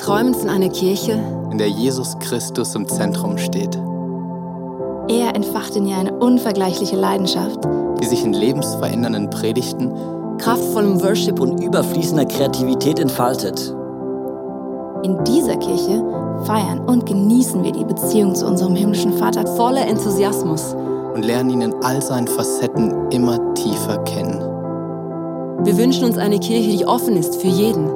[0.00, 1.18] träumen von einer Kirche,
[1.50, 3.76] in der Jesus Christus im Zentrum steht,
[5.08, 7.58] Er entfacht in ihr eine unvergleichliche Leidenschaft.
[8.00, 9.92] die sich in lebensverändernden Predigten,
[10.38, 13.74] kraftvollem Worship und und überfließender Kreativität entfaltet.
[15.02, 16.04] In dieser Kirche
[16.44, 20.74] feiern und genießen wir die Beziehung zu unserem himmlischen Vater voller Enthusiasmus.
[21.14, 24.38] und lernen ihn in all seinen Facetten immer tiefer kennen.
[25.64, 27.90] Wir wünschen uns eine Kirche, die offen ist für jeden.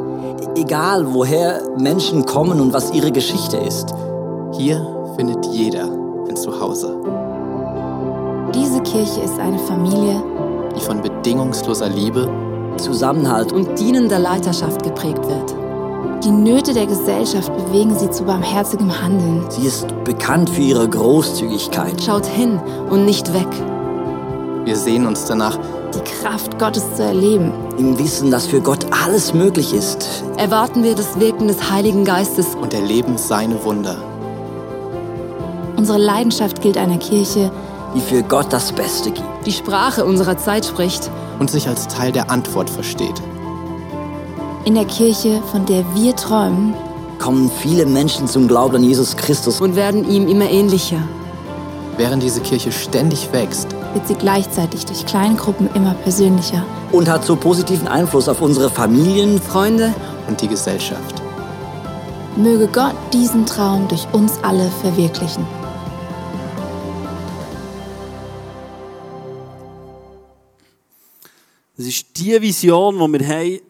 [0.54, 3.94] Egal, woher Menschen kommen und was ihre Geschichte ist.
[4.52, 5.84] Hier findet jeder
[6.28, 6.94] ein Zuhause,
[8.54, 10.22] Diese Kirche ist eine Familie,
[10.76, 12.28] die von bedingungsloser Liebe
[12.76, 15.54] Zusammenhalt und dienender Leiterschaft geprägt wird.
[16.24, 19.44] die Nöte der Gesellschaft bewegen sie zu barmherzigem Handeln.
[19.48, 22.02] sie ist bekannt für ihre Großzügigkeit.
[22.02, 23.48] Schaut hin und nicht weg.
[24.64, 25.58] Wir sehen uns danach,
[25.94, 27.52] Die Kraft Gottes zu erleben.
[27.78, 30.22] Im Wissen, dass für Gott alles möglich ist.
[30.36, 32.54] Erwarten wir das Wirken des Heiligen Geistes.
[32.54, 33.96] und erleben seine Wunder.
[35.76, 37.50] Unsere Leidenschaft gilt einer Kirche,
[37.94, 39.26] die für Gott das Beste gibt.
[39.46, 41.10] Die Sprache unserer Zeit spricht.
[41.38, 43.20] und sich als Teil der Antwort versteht.
[44.64, 46.74] in der Kirche, von der wir träumen,
[47.18, 49.60] Kommen viele Menschen zum Glauben an Jesus Christus.
[49.60, 50.98] und werden ihm immer ähnlicher.
[51.96, 56.64] Während diese Kirche ständig wächst, wird sie gleichzeitig durch Kleingruppen immer persönlicher.
[56.92, 59.40] und hat so positiven Einfluss auf unsere Familien.
[59.40, 59.94] Freunde,
[60.28, 61.22] und die Gesellschaft.
[62.36, 65.46] Möge Gott diesen Traum durch uns alle verwirklichen.
[71.76, 73.60] Das ist die Vision, die wir haben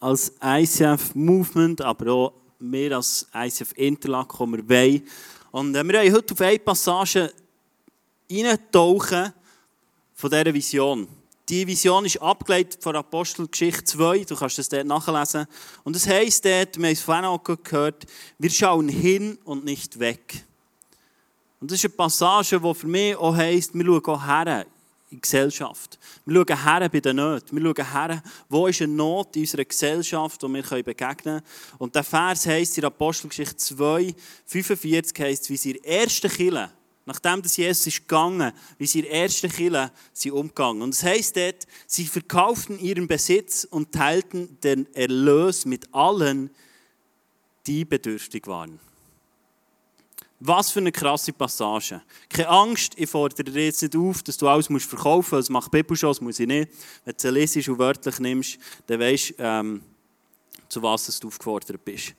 [0.00, 5.02] als ICF Movement, aber auch wir als ICF Interlaken, die wir wollen.
[5.52, 7.32] Und äh, wir wollen heute auf eine Passage
[8.30, 9.32] eintauchen
[10.22, 11.08] von dieser Vision.
[11.48, 15.46] Die Vision ist abgeleitet von Apostelgeschichte 2, du kannst das dort nachlesen.
[15.82, 18.06] Und es heisst dort, wir haben es vorhin auch gehört,
[18.38, 20.44] wir schauen hin und nicht weg.
[21.58, 24.64] Und das ist eine Passage, die für mich auch heisst, wir schauen auch her
[25.10, 25.98] in die Gesellschaft.
[26.24, 27.60] Wir schauen her bei den Nöten.
[27.60, 31.42] Wir schauen her, wo ist eine Not in unserer Gesellschaft, die wir begegnen können.
[31.78, 34.14] Und der Vers heisst in Apostelgeschichte 2,
[34.46, 36.70] 45 heisst, wie sie in der ersten Kille,
[37.04, 40.82] nachdem das Jesus ist gegangen, wie sie in der ersten Kille sie umgegangen.
[40.82, 46.50] Und es heisst dort, sie verkauften ihren Besitz und teilten den Erlös mit allen,
[47.66, 48.78] die bedürftig waren.
[50.44, 52.02] Was für eine krasse Passage.
[52.28, 55.48] Keine Angst, ich fordere dir jetzt nicht auf, dass du alles musst verkaufen musst.
[55.48, 56.68] Das macht Bibel schon, das muss ich nicht.
[57.04, 58.58] Wenn du es lesest und wörtlich nimmst,
[58.88, 59.82] dann weisst du, ähm,
[60.68, 62.14] zu was du aufgefordert bist.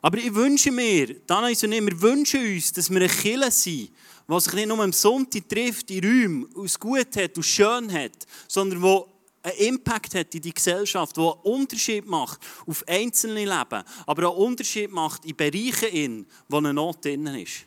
[0.00, 3.50] Aber ich wünsche mir, dann ist und ich, wir wünschen uns, dass wir eine Kirche
[3.50, 3.90] sind,
[4.28, 8.26] die sich nicht nur am Sonntag trifft, in Räumen, es gut hat und schön hat,
[8.46, 9.02] sondern die
[9.42, 14.36] einen Impact hat in die Gesellschaft, die einen Unterschied macht auf einzelne Leben, aber auch
[14.36, 17.64] einen Unterschied macht in Bereichen, in, wo eine Not drin ist.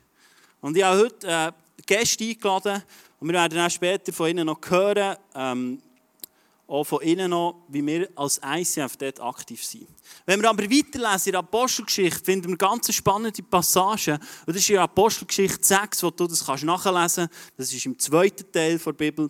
[0.62, 1.52] Und ich habe heute äh,
[1.86, 2.84] Gäste eingeladen
[3.20, 5.82] und wir werden auch später von ihnen noch hören, ähm,
[6.72, 9.88] auch von ihnen noch, wie wir als ICF dort aktiv sind.
[10.26, 14.16] Wenn wir aber weiterlesen in der Apostelgeschichte, finden wir ganz spannende Passagen.
[14.46, 17.52] Und das ist in der Apostelgeschichte 6, wo du das kannst nachlesen kannst.
[17.58, 19.30] Das ist im zweiten Teil der Bibel,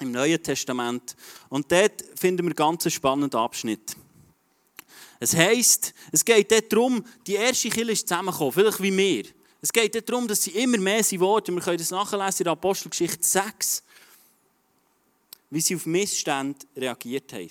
[0.00, 1.14] im Neuen Testament.
[1.48, 3.96] Und dort finden wir ganz einen spannenden Abschnitt.
[5.20, 9.24] Es heisst, es geht dort darum, die erste Kirche ist zusammengekommen, vielleicht wie wir.
[9.60, 11.54] Es geht dort darum, dass sie immer mehr sind geworden.
[11.54, 13.82] Wir können das nachlesen in der Apostelgeschichte 6
[15.50, 17.50] wie sie auf Missstände reagiert haben.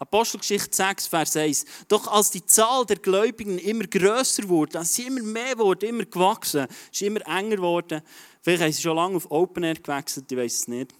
[0.00, 1.64] Apostelgeschichte 6, Vers 1.
[1.86, 6.06] Doch als die Zahl der Gläubigen immer grösser wurde, als sie immer mehr wurde, immer
[6.06, 8.02] gewachsen, ist immer enger geworden,
[8.40, 10.94] vielleicht haben sie schon lange auf Open Air gewechselt, ich weiß es nicht,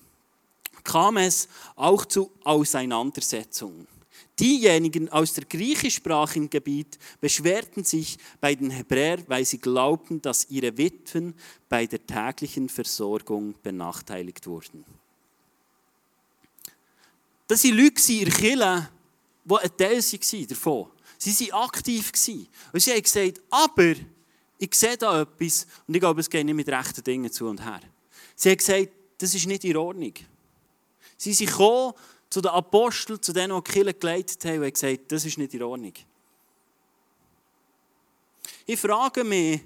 [0.84, 3.86] kam es auch zu Auseinandersetzungen.
[4.38, 10.76] Diejenigen aus der griechischsprachigen Gebiet beschwerten sich bei den Hebräern, weil sie glaubten, dass ihre
[10.76, 11.34] Witwen
[11.68, 14.84] bei der täglichen Versorgung benachteiligt wurden.
[17.50, 18.88] Das waren Leute in der Kirche,
[19.44, 20.86] die ein Teil waren.
[21.18, 22.12] Sie waren aktiv.
[22.72, 23.94] Und sie haben gesagt, aber
[24.56, 27.60] ich sehe da etwas und ich glaube, es geht nicht mit rechten Dingen zu und
[27.60, 27.80] her.
[28.36, 30.14] Sie haben gesagt, das ist nicht in Ordnung.
[31.16, 31.94] Sie sind gekommen
[32.28, 35.36] zu den Aposteln, zu denen, die die Kirche geleitet haben, und haben gesagt, das ist
[35.36, 35.94] nicht in Ordnung.
[38.64, 39.60] Ich frage mich,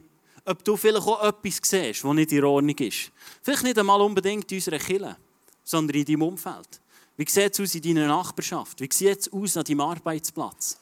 [0.47, 3.13] ob du vielleicht auch etwas siehst, was nicht in Ordnung ist.
[3.43, 5.19] Vielleicht nicht einmal unbedingt in unserer Kirche,
[5.63, 6.81] sondern in deinem Umfeld.
[7.17, 8.81] Wie sieht es aus in deiner Nachbarschaft?
[8.81, 10.79] Wie sieht es aus an deinem Arbeitsplatz?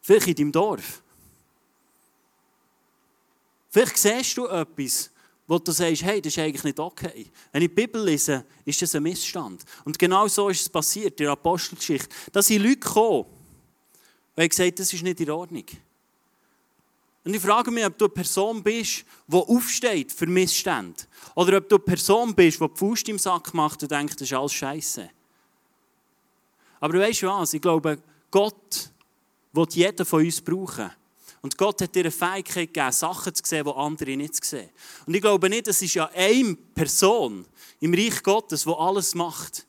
[0.00, 1.02] Vielleicht in deinem Dorf.
[3.70, 5.10] Vielleicht siehst du etwas,
[5.46, 7.30] wo du sagst, hey, das ist eigentlich nicht okay.
[7.52, 9.64] Wenn ich die Bibel lese, ist das ein Missstand.
[9.84, 12.14] Und genau so ist es passiert in der Apostelgeschichte.
[12.32, 13.24] Da sind Leute gekommen
[14.36, 15.64] und haben gesagt, das ist nicht in Ordnung.
[17.28, 21.02] Und ich frage mich, ob du eine Person bist, die aufsteht für Missstände.
[21.34, 24.22] Oder ob du eine Person bist, die die Faust im Sack macht und denkt, das
[24.22, 25.10] ist alles Scheiße.
[26.80, 27.52] Aber weißt du was?
[27.52, 27.98] Ich glaube,
[28.30, 28.90] Gott
[29.52, 30.90] wird jeden von uns brauchen.
[31.42, 34.70] Und Gott hat dir eine Fähigkeit gegeben, Sachen zu sehen, die andere nicht sehen.
[35.04, 37.44] Und ich glaube nicht, es ist ja eine Person
[37.80, 39.66] im Reich Gottes, die alles macht.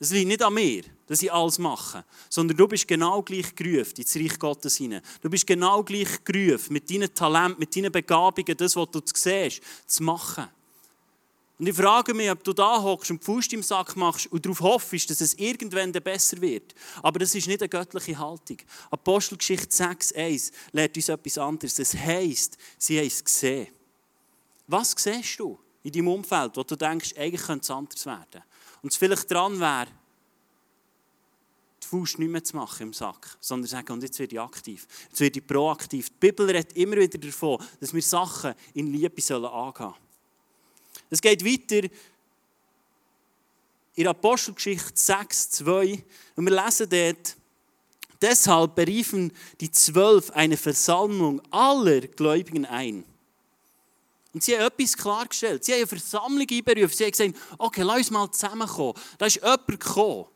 [0.00, 0.82] Es liegt nicht an mir,
[1.12, 5.02] dass ich alles mache, sondern du bist genau gleich gerufen ins Reich Gottes hinein.
[5.20, 9.60] Du bist genau gleich gerufen, mit deinen Talenten, mit deinen Begabungen, das, was du siehst,
[9.86, 10.48] zu machen.
[11.58, 14.42] Und ich frage mich, ob du da hockst und die Fuß im Sack machst und
[14.42, 16.74] darauf hoffst, dass es irgendwann besser wird.
[17.02, 18.56] Aber das ist nicht eine göttliche Haltung.
[18.90, 21.74] Apostelgeschichte 6,1 lehrt uns etwas anderes.
[21.74, 23.68] Das heisst, sie haben es gesehen.
[24.66, 28.42] Was siehst du in deinem Umfeld, wo du denkst, eigentlich könnte es anders werden?
[28.80, 29.88] Und es vielleicht dran wäre,
[31.92, 35.20] Faust nicht mehr zu machen im Sack, sondern sagen, und jetzt werde ich aktiv, jetzt
[35.20, 36.08] werde ich proaktiv.
[36.08, 39.94] Die Bibel redet immer wieder davon, dass wir Sachen in Liebe sollen angehen sollen.
[41.10, 41.86] Es geht weiter
[43.94, 46.02] in Apostelgeschichte 6, 2
[46.36, 47.36] und wir lesen dort,
[48.22, 49.30] deshalb beriefen
[49.60, 53.04] die Zwölf eine Versammlung aller Gläubigen ein.
[54.32, 55.62] Und sie haben etwas klargestellt.
[55.62, 56.96] Sie haben eine Versammlung einberufen.
[56.96, 58.94] Sie haben gesagt, okay, lass uns mal zusammenkommen.
[59.18, 60.31] Da ist jemand gekommen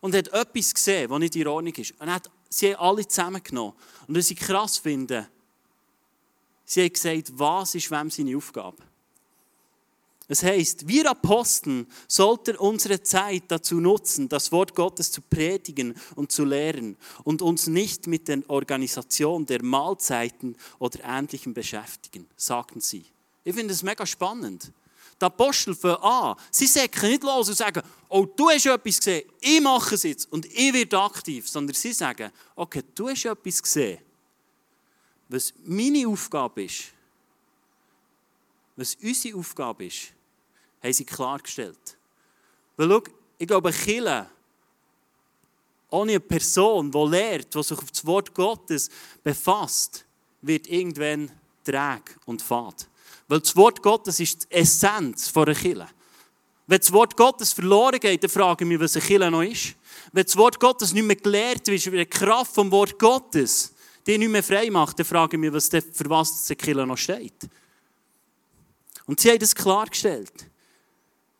[0.00, 1.92] und hat etwas gesehen, was nicht in Ordnung ist.
[2.00, 3.74] Und hat, sie haben alle zusammengenommen.
[4.06, 5.28] Und was ich krass finde,
[6.64, 8.78] sie haben gesagt, was ist wem seine Aufgabe?
[10.30, 16.30] Es heißt, wir Aposteln sollten unsere Zeit dazu nutzen, das Wort Gottes zu predigen und
[16.30, 23.04] zu lehren und uns nicht mit der Organisation der Mahlzeiten oder Ähnlichem beschäftigen, sagten sie.
[23.42, 24.70] Ich finde das mega spannend.
[25.20, 26.36] Die Apostel fangen an.
[26.50, 30.32] Sie säcken nicht los und sagen, oh, du hast etwas gesehen, ich mache es jetzt
[30.32, 31.48] und ich werde aktiv.
[31.48, 33.98] Sondern sie sagen, okay, du hast etwas gesehen.
[35.28, 36.84] Was meine Aufgabe ist,
[38.76, 40.12] was unsere Aufgabe ist,
[40.82, 41.96] haben sie klargestellt.
[42.76, 43.02] Weil schau,
[43.38, 44.26] ich glaube, Kille
[45.90, 48.88] ohne eine Person, die lehrt, die sich auf das Wort Gottes
[49.22, 50.04] befasst,
[50.40, 51.30] wird irgendwann
[51.64, 52.88] träge und fad.
[53.30, 55.86] Weil das Wort Gottes ist die Essenz von einer Kille.
[56.66, 59.76] Wenn das Wort Gottes verloren geht, dann frage ich mich, was eine Kille noch ist.
[60.10, 63.72] Wenn das Wort Gottes nicht mehr gelehrt wird, wie die Kraft vom Wort Gottes
[64.04, 66.96] die nicht mehr frei macht, dann frage ich mich, was für was die Kille noch
[66.96, 67.48] steht.
[69.06, 70.49] Und sie haben das klargestellt.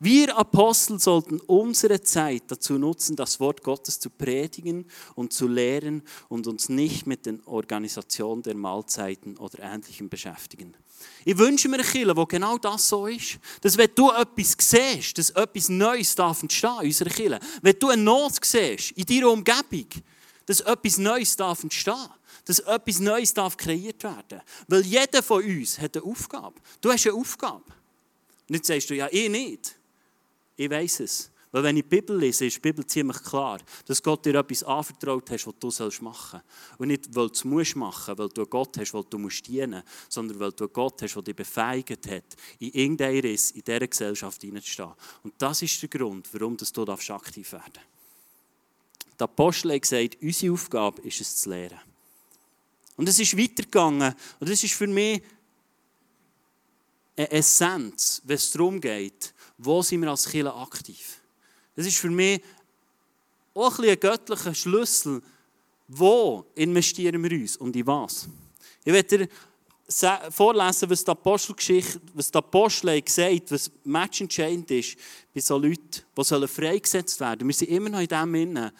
[0.03, 6.03] Wir Apostel sollten unsere Zeit dazu nutzen, das Wort Gottes zu predigen und zu lehren
[6.31, 10.75] und uns nicht mit der Organisation der Mahlzeiten oder Ähnlichem beschäftigen.
[11.27, 13.39] Ich wünsche mir eine Kirche, wo genau das so ist.
[13.61, 17.41] Dass wenn du etwas siehst, dass etwas Neues darf entstehen in unserer Kirche.
[17.61, 19.89] Wenn du eine Not siehst in deiner Umgebung,
[20.47, 22.09] dass etwas Neues darf entstehen.
[22.47, 24.41] Dass etwas Neues darf kreiert werden.
[24.67, 26.59] Weil jeder von uns hat eine Aufgabe.
[26.81, 27.65] Du hast eine Aufgabe.
[28.49, 29.77] Jetzt sagst du, ja, ich nicht.
[30.61, 31.31] Ich weiß es.
[31.53, 34.63] Weil wenn ich die Bibel lese, ist die Bibel ziemlich klar, dass Gott dir etwas
[34.63, 36.43] anvertraut hat, was du sollst machen
[36.77, 39.83] Und nicht, weil du es musst machen, weil du Gott hast, weil du musst dienen
[40.11, 42.25] sondern weil du Gott hast, der dich befähigt hat,
[42.59, 44.93] in irgendeinem Riss in dieser Gesellschaft hineinzustehen.
[45.23, 49.19] Und das ist der Grund, warum du aktiv werden darfst.
[49.19, 51.81] Der Apostel hat gesagt, unsere Aufgabe ist es zu lehren.
[52.97, 54.15] Und es ist weitergegangen.
[54.39, 55.23] Und das ist für mich
[57.17, 61.21] eine Essenz, wenn es darum geht, wo sind wir als Kirche aktiv?
[61.77, 62.43] Das ist für mich
[63.55, 65.23] auch ein, ein göttlicher Schlüssel.
[65.89, 68.29] Wo investieren wir uns und in was?
[68.85, 69.29] Ich werde dir
[70.31, 74.97] vorlesen, was die Apostelgeschichte, was die Apostel gesagt was matchentscheidend ist
[75.35, 77.49] bei solchen Leuten, die freigesetzt werden sollen.
[77.49, 78.71] Wir sind immer noch in dem Innen,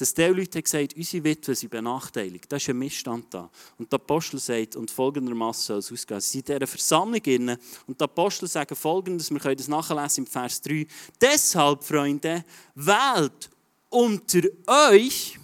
[0.00, 2.50] dass die Leute gesagt haben, unsere Witwen sind benachteiligt.
[2.50, 3.50] Das ist ein Missstand da.
[3.76, 6.20] Und der Apostel sagt, und folgendermaßen soll es ausgehen.
[6.20, 10.24] Sie sind in dieser Versammlung inne und die Apostel sagen folgendes, wir können das nachlesen
[10.24, 10.86] im Vers 3.
[11.20, 13.50] Deshalb, Freunde, wählt
[13.90, 15.38] unter euch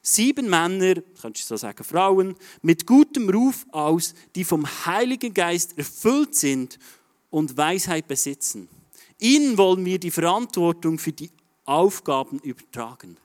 [0.00, 5.78] sieben Männer, kannst du so sagen, Frauen, mit gutem Ruf aus, die vom Heiligen Geist
[5.78, 6.76] erfüllt sind
[7.30, 8.68] und Weisheit besitzen.
[9.20, 11.30] Ihnen wollen wir die Verantwortung für die
[11.64, 13.16] Aufgaben übertragen.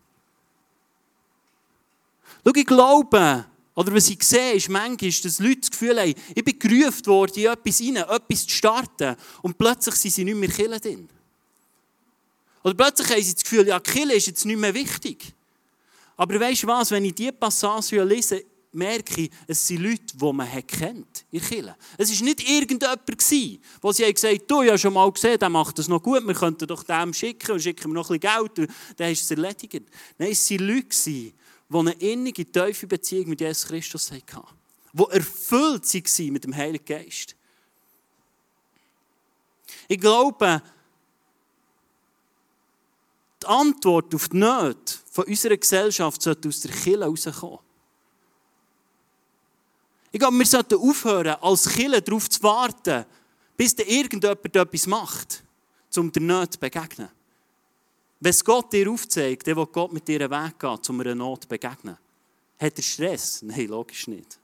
[2.44, 6.44] Schau, ich glaube, oder was ich sehe, ist manchmal, dass Leute das Gefühl haben, ich
[6.44, 10.50] bin gerufen worden, in etwas rein, etwas zu starten, und plötzlich sind sie nicht mehr
[10.50, 11.08] Kille drin.
[12.64, 15.34] Oder plötzlich haben sie das Gefühl, ja, Kille ist jetzt nicht mehr wichtig.
[16.18, 18.44] Aber weißt du was, wenn ich diese Passage lese,
[18.78, 21.76] merke ich, es sind Leute, die man kennt in Kirche.
[21.98, 25.78] Es war nicht irgendjemand, der gesagt hat, du, ich habe schon mal gesehen, der macht
[25.80, 28.70] das noch gut, wir könnten doch dem schicken und schicken ihm noch ein bisschen Geld
[28.98, 29.90] dann ist es erledigt.
[30.18, 31.34] Nein, es waren Leute, die
[31.70, 34.42] eine innige, tiefe Beziehung mit Jesus Christus hatten.
[34.94, 37.36] Die erfüllt waren mit dem Heiligen Geist.
[39.88, 40.62] Ich glaube,
[43.42, 47.60] die Antwort auf die Nöte unserer Gesellschaft sollte aus der Kille herauskommen.
[50.12, 53.06] Ich glaube, wir sollten aufhören, als Kille darauf zu warten,
[53.56, 55.44] bis da irgendjemand etwas macht,
[55.96, 57.10] um der Not zu begegnen.
[58.20, 61.16] Wenn es Gott dir aufzeigt, dann will Gott mit dir einen Weg gehen, um einer
[61.16, 61.98] Not zu begegnen.
[62.60, 63.42] Hat er Stress?
[63.44, 64.40] Nein, logisch nicht.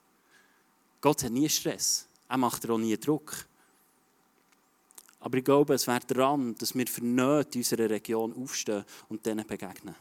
[1.02, 2.08] Gott hat nie Stress.
[2.30, 3.34] Er macht dir auch nie Druck.
[5.20, 9.26] Aber ich glaube, es wäre dran, dass wir für Nöte in unserer Region aufstehen und
[9.26, 9.96] denen begegnen.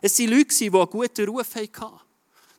[0.00, 2.00] Es waren Leute, die einen guten Ruf hatten.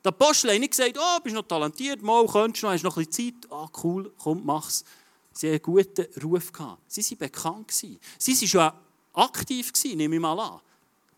[0.04, 2.96] Der Apostel hat nicht gesagt, oh, bist noch talentiert, mal, könntest du noch, hast noch
[2.98, 3.50] ein bisschen Zeit.
[3.50, 4.84] Ah, cool, komm, mach's.
[5.32, 6.52] Sie hatten einen guten Ruf.
[6.86, 7.70] Sie waren bekannt.
[7.70, 7.96] Sie
[8.32, 8.72] waren schon
[9.14, 10.60] aktiv, nehme ich mal an,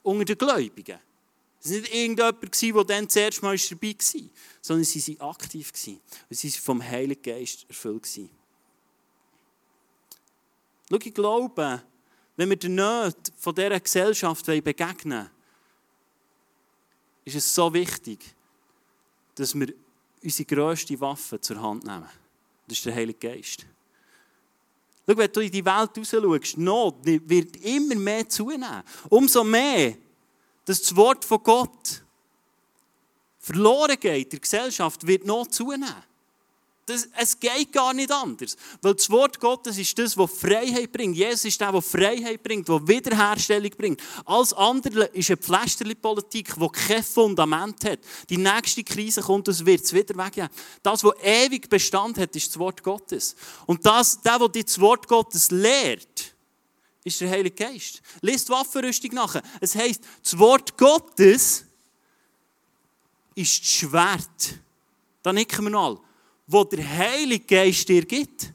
[0.05, 1.01] unter den Gläubigen.
[1.61, 4.23] Es war nicht irgendjemand, der dann zuerst mal dabei war,
[4.63, 5.73] sondern sie waren aktiv.
[6.31, 8.09] Und sie waren vom Heiligen Geist erfüllt.
[10.89, 11.83] Schau, ich glaube,
[12.37, 15.31] wenn wir den Nöten dieser Gesellschaft begegnen wollen,
[17.25, 18.36] ist es so wichtig,
[19.37, 19.73] dass wir
[20.23, 22.09] unsere grösste Waffe zur Hand nehmen.
[22.67, 23.65] Das ist der Heilige Geist.
[25.07, 28.83] Schau, wenn du in die Welt raus schaust, Not wird immer mehr zunehmen.
[29.09, 29.97] Umso mehr,
[30.65, 32.03] dass das Wort von Gott
[33.39, 35.95] verloren geht in der Gesellschaft, wird Not zunehmen.
[36.87, 38.57] Das, es geht gar nicht anders.
[38.81, 41.17] Weil das Wort Gottes ist das, was Freiheit bringt.
[41.17, 44.01] Jesus ist der, der Freiheit bringt, der Wiederherstellung bringt.
[44.25, 47.99] Alles andere ist eine Pflasterli-Politik, die kein Fundament hat.
[48.31, 50.49] Die nächste Krise kommt, es wird es wieder weggeben.
[50.85, 53.35] Das, was ewig Bestand hat, ist das Wort Gottes.
[53.67, 56.37] Und das, der, der das Wort Gottes lehrt,
[57.03, 58.01] ist der Heilige Geist.
[58.23, 59.43] Die Waffenrüstung nachher.
[59.61, 61.65] Es heisst, das Wort Gottes
[63.35, 64.61] ist das Schwert.
[65.25, 66.06] Da nicken wir noch
[66.47, 68.53] wo der Heilige Geist dir gibt.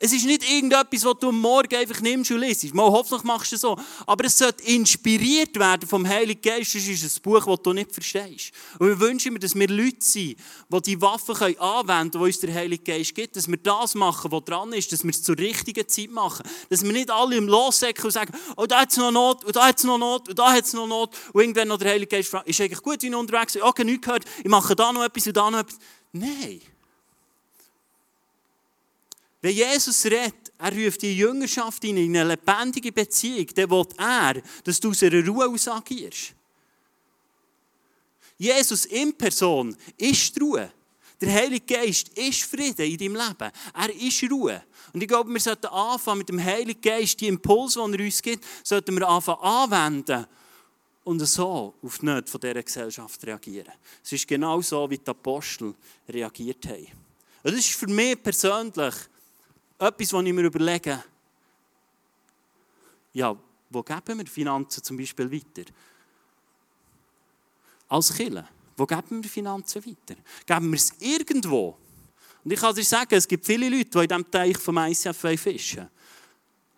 [0.00, 2.72] Es ist nicht irgendetwas, was du am Morgen einfach nimmst und liest.
[2.72, 3.76] Mal hoffentlich machst du es so.
[4.06, 6.76] Aber es sollte inspiriert werden vom Heiligen Geist.
[6.76, 8.52] Das ist ein Buch, das du nicht verstehst.
[8.78, 10.36] Und wir wünschen mir, dass wir Leute sind,
[10.68, 13.34] die die Waffen anwenden können, die uns der Heilige Geist gibt.
[13.34, 14.92] Dass wir das machen, was dran ist.
[14.92, 16.48] Dass wir es zur richtigen Zeit machen.
[16.70, 19.56] Dass wir nicht alle im Lossäcken und sagen, oh, da hat es noch Not, und
[19.56, 21.16] da hat es noch Not, und da hat es noch Not.
[21.32, 23.62] Und irgendwann noch der Heilige Geist fragt, ist eigentlich gut, wie ich unterwegs bin?
[23.62, 24.24] Okay, nichts gehört.
[24.38, 25.78] Ich mache da noch etwas und da noch etwas.
[26.12, 26.60] Nein.
[29.48, 34.78] Wenn Jesus redet, er ruft die Jüngerschaft in eine lebendige Beziehung, dann will er, dass
[34.78, 36.34] du aus einer Ruhe aus agierst.
[38.36, 40.70] Jesus in Person ist Ruhe.
[41.18, 43.50] Der Heilige Geist ist Frieden in deinem Leben.
[43.72, 44.62] Er ist Ruhe.
[44.92, 48.20] Und ich glaube, wir sollten anfangen mit dem Heiligen Geist, die Impulse, die er uns
[48.20, 50.26] gibt, sollten wir anfangen anwenden
[51.04, 53.72] und so auf die Nöte dieser Gesellschaft reagieren.
[54.04, 55.74] Es ist genau so, wie die Apostel
[56.06, 56.86] reagiert haben.
[57.42, 58.94] Und das ist für mich persönlich
[59.78, 61.04] etwas, was ich mir überlege,
[63.12, 63.36] ja,
[63.70, 65.70] wo geben wir Finanzen zum Beispiel weiter?
[67.88, 68.48] Als Killer.
[68.76, 70.20] Wo geben wir Finanzen weiter?
[70.46, 71.76] Geben wir es irgendwo?
[72.44, 75.40] Und ich kann dir sagen, es gibt viele Leute, die in diesem Teich vom ICF
[75.40, 75.88] fischen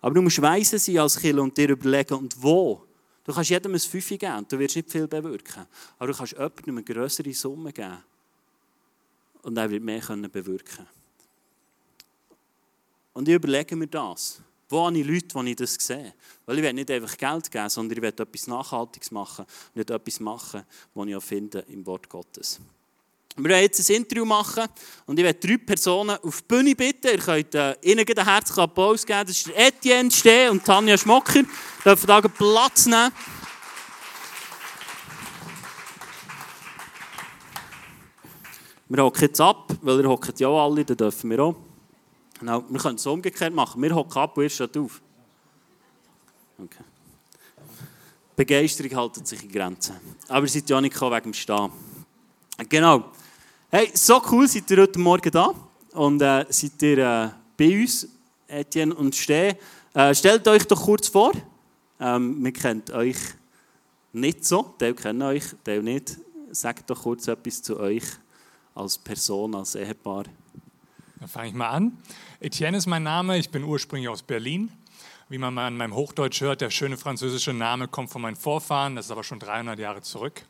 [0.01, 2.85] Aber du musst weise sein als Killer und dir überlegen, und wo.
[3.23, 5.67] Du kannst jedem ein Fünfe geben du wirst nicht viel bewirken.
[5.99, 8.03] Aber du kannst jemandem eine größere Summe geben.
[9.43, 11.00] Und er wird mehr bewirken können.
[13.13, 14.41] Und ich überlege mir das.
[14.69, 16.13] Wo habe ich Leute, die ich das sehe?
[16.45, 19.45] Weil ich will nicht einfach Geld geben, sondern ich will etwas Nachhaltiges machen.
[19.75, 20.63] Nicht etwas machen,
[20.93, 22.59] was ich auch finde im Wort Gottes.
[23.35, 24.65] Wir werden jetzt ein Interview machen
[25.05, 27.07] und ich werde drei Personen auf die Bühne bitten.
[27.07, 29.27] Ihr könnt äh, ihnen einen herzlichen Applaus geben.
[29.27, 31.39] Das ist Etienne Steh und Tanja Schmocker.
[31.39, 31.45] Ihr
[31.83, 33.11] dürfen da Platz nehmen.
[38.87, 41.70] Wir hocken jetzt ab, weil ihr hockt ja alle, dann dürfen wir auch.
[42.41, 43.79] Genau, wir können es umgekehrt machen.
[43.83, 44.99] Wir hocken ab und ihr steht auf.
[46.57, 46.83] Okay.
[48.35, 49.95] Begeisterung hält sich in Grenzen.
[50.27, 51.69] Aber ihr seid ja nicht wegen dem Stehen.
[52.67, 53.11] Genau.
[53.69, 55.53] Hey, so cool seid ihr heute Morgen da.
[55.91, 58.07] Und äh, seid ihr äh, bei uns,
[58.47, 59.53] Etienne und Steh.
[59.93, 61.33] Äh, stellt euch doch kurz vor.
[61.99, 63.19] Ähm, wir kennen euch
[64.13, 64.73] nicht so.
[64.79, 66.17] Teil kennen euch, Teil nicht.
[66.49, 68.05] Sagt doch kurz etwas zu euch
[68.73, 70.23] als Person, als Ehepaar.
[71.21, 71.97] Dann fange ich mal an.
[72.43, 74.71] Etienne ist mein Name, ich bin ursprünglich aus Berlin.
[75.29, 78.95] Wie man mal an meinem Hochdeutsch hört, der schöne französische Name kommt von meinen Vorfahren,
[78.95, 80.41] das ist aber schon 300 Jahre zurück.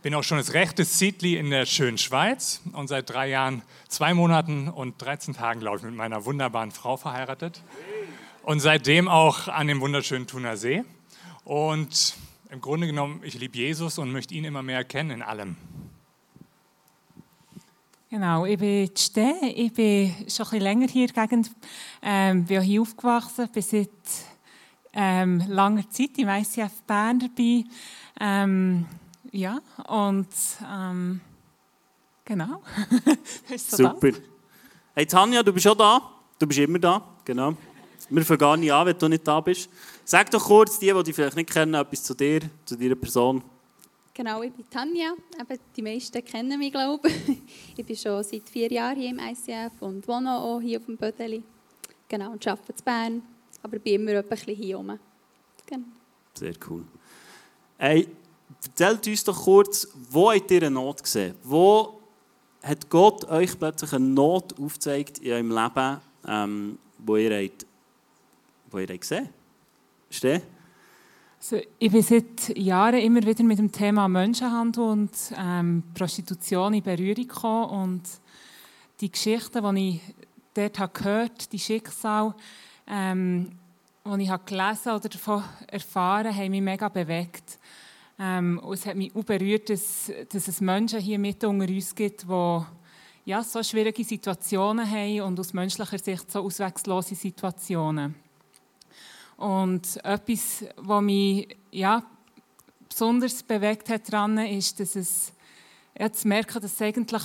[0.00, 4.14] Bin auch schon das rechte Zeitli in der schönen Schweiz und seit drei Jahren, zwei
[4.14, 7.64] Monaten und 13 Tagen, glaube ich, mit meiner wunderbaren Frau verheiratet.
[8.44, 10.84] Und seitdem auch an dem wunderschönen Thuner See.
[11.42, 12.14] Und
[12.50, 15.56] im Grunde genommen, ich liebe Jesus und möchte ihn immer mehr erkennen in allem.
[18.10, 21.50] Genau, ich bin Ste, ich bin schon ein bisschen länger hier in der Gegend,
[22.00, 23.90] ähm, bin auch hier aufgewachsen, bin seit
[24.94, 27.64] ähm, langer Zeit im ICF Bern dabei.
[28.18, 28.86] Ähm,
[29.30, 30.26] ja, und
[30.66, 31.20] ähm,
[32.24, 32.62] genau.
[33.58, 34.12] so Super.
[34.12, 34.20] Das.
[34.94, 36.00] Hey Tanja, du bist schon da.
[36.38, 37.58] Du bist immer da, genau.
[38.08, 39.68] Wir fangen gar nicht an, wenn du nicht da bist.
[40.06, 43.42] Sag doch kurz, die, die dich vielleicht nicht kennen, etwas zu dir, zu deiner Person.
[44.18, 45.12] Genau, ich bin Tanja.
[45.38, 47.38] Eben, die meisten kennen mich, glaube ich.
[47.76, 50.96] Ich bin schon seit vier Jahren hier im ICF und wohne auch hier auf dem
[50.96, 51.40] Bödeli.
[52.08, 53.22] Genau, und arbeite in Bern.
[53.62, 54.98] Aber bin immer ein bisschen hier oben.
[55.64, 55.84] Genau.
[56.34, 56.82] Sehr cool.
[57.76, 58.08] Hey,
[58.60, 61.36] erzählt uns doch kurz, wo habt ihr eine Not gesehen?
[61.44, 62.00] Wo
[62.64, 67.66] hat Gott euch plötzlich eine Not aufgezeigt in eurem Leben, ähm, wo ihr habt,
[68.68, 69.28] wo ihr habt gesehen
[70.10, 70.40] Steh?
[71.50, 76.82] Also, ich bin seit Jahren immer wieder mit dem Thema Menschenhandel und ähm, Prostitution in
[76.82, 78.02] Berührung gekommen und
[79.00, 80.00] die Geschichten, die ich
[80.52, 82.34] dort habe gehört die Schicksale,
[82.86, 83.52] ähm,
[84.04, 87.58] die ich habe gelesen oder davon erfahren haben mich mega bewegt.
[88.18, 91.94] Ähm, und es hat mich auch berührt, dass, dass es Menschen hier mit unter uns
[91.94, 92.60] gibt, die
[93.24, 98.27] ja, so schwierige Situationen haben und aus menschlicher Sicht so auswegslose Situationen.
[99.38, 102.02] Und etwas, was mich ja,
[102.88, 105.32] besonders bewegt hat daran, ist, dass es
[105.96, 107.22] ja, zu merken, dass es eigentlich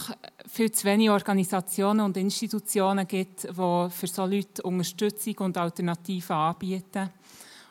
[0.48, 7.10] viel zu wenige Organisationen und Institutionen gibt, die für solche Leute Unterstützung und Alternativen anbieten.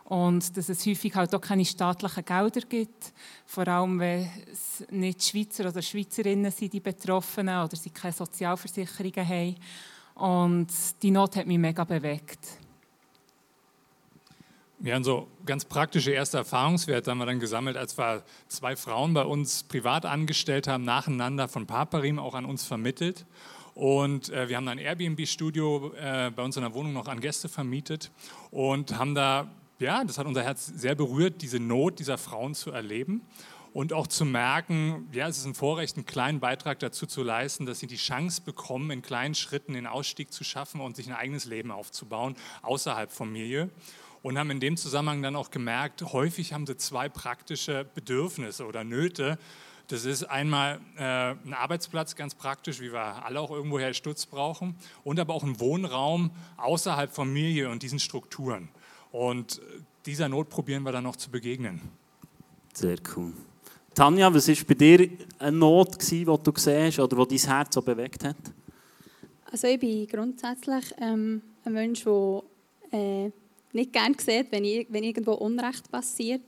[0.06, 3.12] Und dass es häufig halt auch keine staatlichen Gelder gibt,
[3.46, 9.28] vor allem wenn es nicht Schweizer oder Schweizerinnen sind, die Betroffenen, oder sie keine Sozialversicherungen
[9.28, 9.56] haben.
[10.16, 10.68] Und
[11.00, 12.61] die Not hat mich mega bewegt.
[14.82, 19.14] Wir haben so ganz praktische erste Erfahrungswerte haben wir dann gesammelt, als wir zwei Frauen
[19.14, 23.24] bei uns privat angestellt haben, nacheinander von Paparim auch an uns vermittelt.
[23.74, 27.48] Und äh, wir haben ein Airbnb-Studio äh, bei uns in der Wohnung noch an Gäste
[27.48, 28.10] vermietet
[28.50, 32.72] und haben da, ja, das hat unser Herz sehr berührt, diese Not dieser Frauen zu
[32.72, 33.20] erleben
[33.72, 37.66] und auch zu merken, ja, es ist ein Vorrecht, einen kleinen Beitrag dazu zu leisten,
[37.66, 41.14] dass sie die Chance bekommen, in kleinen Schritten den Ausstieg zu schaffen und sich ein
[41.14, 43.68] eigenes Leben aufzubauen außerhalb vom Milieu
[44.22, 48.84] und haben in dem Zusammenhang dann auch gemerkt, häufig haben sie zwei praktische Bedürfnisse oder
[48.84, 49.38] Nöte.
[49.88, 54.76] Das ist einmal äh, ein Arbeitsplatz, ganz praktisch, wie wir alle auch irgendwoher Stutz brauchen,
[55.04, 58.68] und aber auch ein Wohnraum außerhalb Familie und diesen Strukturen.
[59.10, 59.60] Und
[60.06, 61.80] dieser Not probieren wir dann noch zu begegnen.
[62.72, 63.32] Sehr cool.
[63.94, 67.74] Tanja, was war bei dir eine Not, die du gesehen hast oder die dein Herz
[67.74, 68.36] so bewegt hat?
[69.50, 72.42] Also ich bin grundsätzlich ähm, ein Mensch, der
[72.92, 73.30] äh,
[73.72, 76.42] nicht gerne sieht, wenn, ich, wenn irgendwo Unrecht passiert.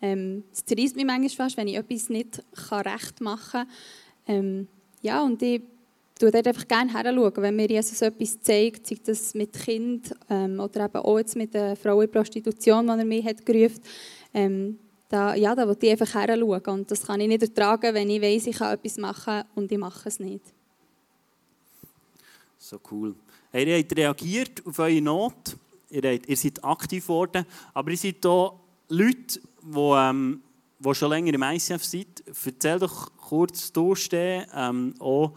[0.00, 3.68] Ähm, es zerreißt mich manchmal fast, wenn ich etwas nicht kann recht machen kann.
[4.26, 4.68] Ähm,
[5.02, 5.62] ja, und ich
[6.20, 10.60] schaue dort einfach gerne her, wenn mir Jesus etwas zeigt, sei das mit Kind ähm,
[10.60, 13.80] oder eben auch jetzt mit der Frau in Prostitution, die er mich hat gerufen
[14.34, 18.10] ähm, da, ja, da will ich einfach her und das kann ich nicht ertragen, wenn
[18.10, 20.42] ich weiß, ich kann etwas machen und ich mache es nicht.
[22.58, 23.14] So cool.
[23.52, 25.56] Ihr habt reagiert auf eure Not
[25.90, 30.42] ihr, ihr seid aktiv geworden, aber ihr seid auch Leute, die, ähm,
[30.78, 32.24] die schon länger im ICF sind.
[32.26, 35.32] Erzähl doch kurz durchstehen, ähm, auch,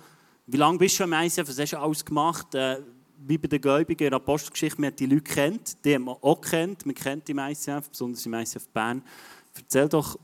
[0.47, 2.55] wie lange bist du im ICF, was hast du alles gemacht?
[2.55, 2.81] Äh,
[3.27, 6.41] wie bei der Gläubigen in der Apostelgeschichte, man hat die Leute kennt, die man auch
[6.41, 9.03] kennt, man kennt im ICF, besonders im ICF Bern.
[9.55, 10.17] Erzähl doch,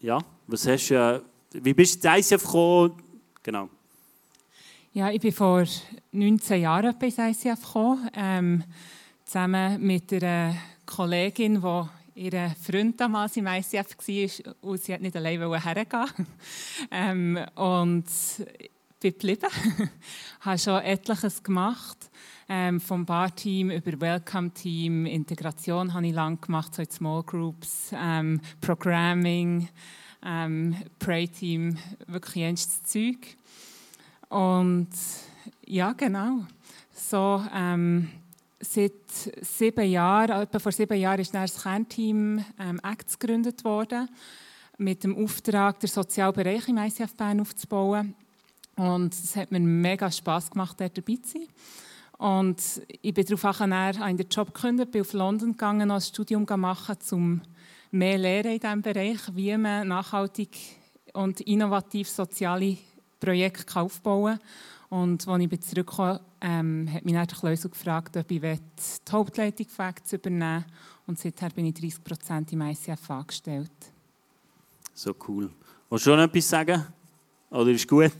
[0.00, 1.20] ja, was hast äh,
[1.52, 3.02] wie bist du ins ICF gekommen?
[3.42, 3.68] Genau.
[4.92, 5.64] Ja, ich bin vor
[6.12, 8.10] 19 Jahren ins ICF gekommen.
[8.14, 8.64] Ähm,
[9.28, 15.16] zusammen mit einer Kollegin, die ihr Freund damals im ICF war und sie hat nicht
[15.16, 16.26] alleine hergehen
[16.90, 18.06] ähm, Und
[18.98, 19.50] bin geblieben.
[20.40, 22.10] habe schon etliches gemacht.
[22.48, 28.40] Ähm, vom Bar-Team über Welcome-Team, Integration habe ich lange gemacht, so in Small Groups, ähm,
[28.62, 29.68] Programming,
[30.24, 33.36] ähm, Pray-Team, wirklich jenes Zeug.
[34.30, 34.88] Und
[35.66, 36.46] ja, genau.
[36.94, 38.08] So, ähm,
[38.60, 38.92] seit
[39.40, 44.08] sieben Jahren, vor sieben Jahren, ist das Kernteam ähm, ACTS gegründet worden,
[44.78, 48.14] mit dem Auftrag, den Sozialbereich im ICF Bern aufzubauen.
[48.76, 51.48] Und es hat mir mega Spass gemacht, dort dabei zu sein.
[52.18, 52.60] Und
[53.00, 57.40] ich bin darauf in den Job gekündigt, bin auf London gegangen, ein Studium machen, um
[57.90, 60.50] mehr Lehren in diesem Bereich, wie man nachhaltig
[61.12, 62.76] und innovativ soziale
[63.20, 64.48] Projekte aufbauen kann.
[64.90, 69.68] Und als ich zurückkam, ähm, hat mich dann der Kleusel gefragt, ob ich die Hauptleitung
[69.68, 70.64] Facts übernehmen
[71.06, 73.70] Und seither bin ich 30 Prozent im ICF angestellt.
[74.94, 75.50] So cool.
[75.90, 76.86] Willst du schon etwas sagen?
[77.50, 78.12] Oder ist gut?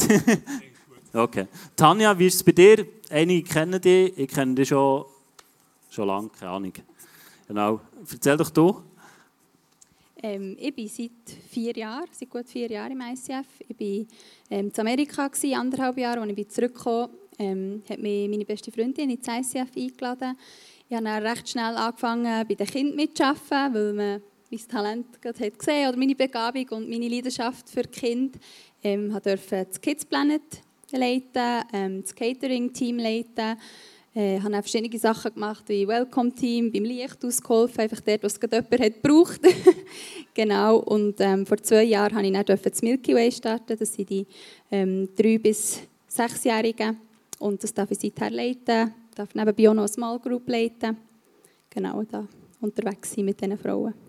[1.13, 1.49] okay.
[1.75, 2.87] Tanja, wie ist es bei dir?
[3.11, 5.05] Einige kennen dich, ich kenne dich schon,
[5.91, 6.73] schon lange, keine Ahnung.
[7.47, 7.81] Genau.
[8.11, 8.83] Erzähl doch du.
[10.23, 11.11] Ähm, ich bin seit
[11.51, 13.47] vier Jahren, seit gut vier Jahren im ICF.
[13.69, 16.21] Ich war ähm, in Amerika, gewesen, anderthalb Jahre.
[16.21, 20.37] Als ich zurückkam, ähm, hat mich meine beste Freundin ins ICF eingeladen.
[20.89, 25.45] Ich habe dann recht schnell angefangen, bei den Kindern mitzuarbeiten, weil man mein Talent gerade
[25.45, 28.39] hat gesehen oder meine Begabung und meine Leidenschaft für Kinder.
[28.83, 30.43] Ähm, durfte das Kids Planet
[30.91, 33.57] leiten, ähm, das Catering-Team leiten.
[34.15, 38.27] Ich äh, habe auch verschiedene Sachen gemacht, wie Welcome-Team, beim Licht ausgeholfen, einfach dort, wo
[38.27, 39.41] es gerade jemand hat gebraucht.
[40.35, 43.77] genau, und ähm, vor zwei Jahren durfte ich dann das Milky Way starten.
[43.79, 44.27] Das sind die
[44.71, 46.99] ähm, drei- bis sechsjährigen.
[47.39, 48.95] Und das darf ich seither leiten.
[49.11, 50.97] Ich darf nebenbei auch noch eine Small Group leiten.
[51.69, 52.27] Genau, da
[52.61, 54.08] unterwegs sein mit diesen Frauen.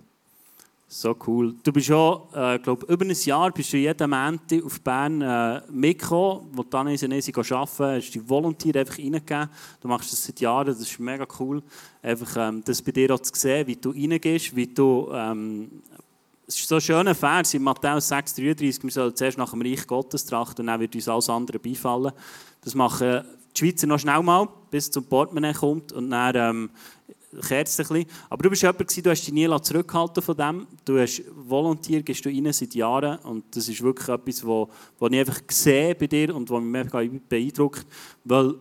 [0.92, 1.54] So cool.
[1.62, 5.62] Du bist schon, äh, glaube über ein Jahr bist du jeden Montag auf Bern äh,
[5.70, 9.50] mitgekommen, wo dann und ich arbeiten, hast die Volunteer einfach reingegeben.
[9.82, 11.62] Du machst das seit Jahren, das ist mega cool.
[12.02, 15.84] Einfach ähm, das bei dir auch zu sehen, wie du reingehst, wie du, ähm,
[16.48, 19.86] es ist so ein schöner Vers in Matthäus 6,33, wir sollen zuerst nach dem Reich
[19.86, 22.14] Gottes trachten und dann wird uns alles andere beifallen.
[22.62, 23.22] Das machen
[23.56, 26.70] die Schweizer noch schnell mal, bis zum Portemonnaie kommt und dann ähm,
[27.32, 28.06] bisschen.
[28.30, 30.68] Aber du bist jemand, du hast dich nie zurückgehalten von dem.
[30.86, 35.20] Du hast volontiert, gehst du rein seit Jahren und das ist wirklich etwas, was ich
[35.20, 37.86] einfach sehe bei dir und was mich mega beeindruckt.
[38.24, 38.56] Weil,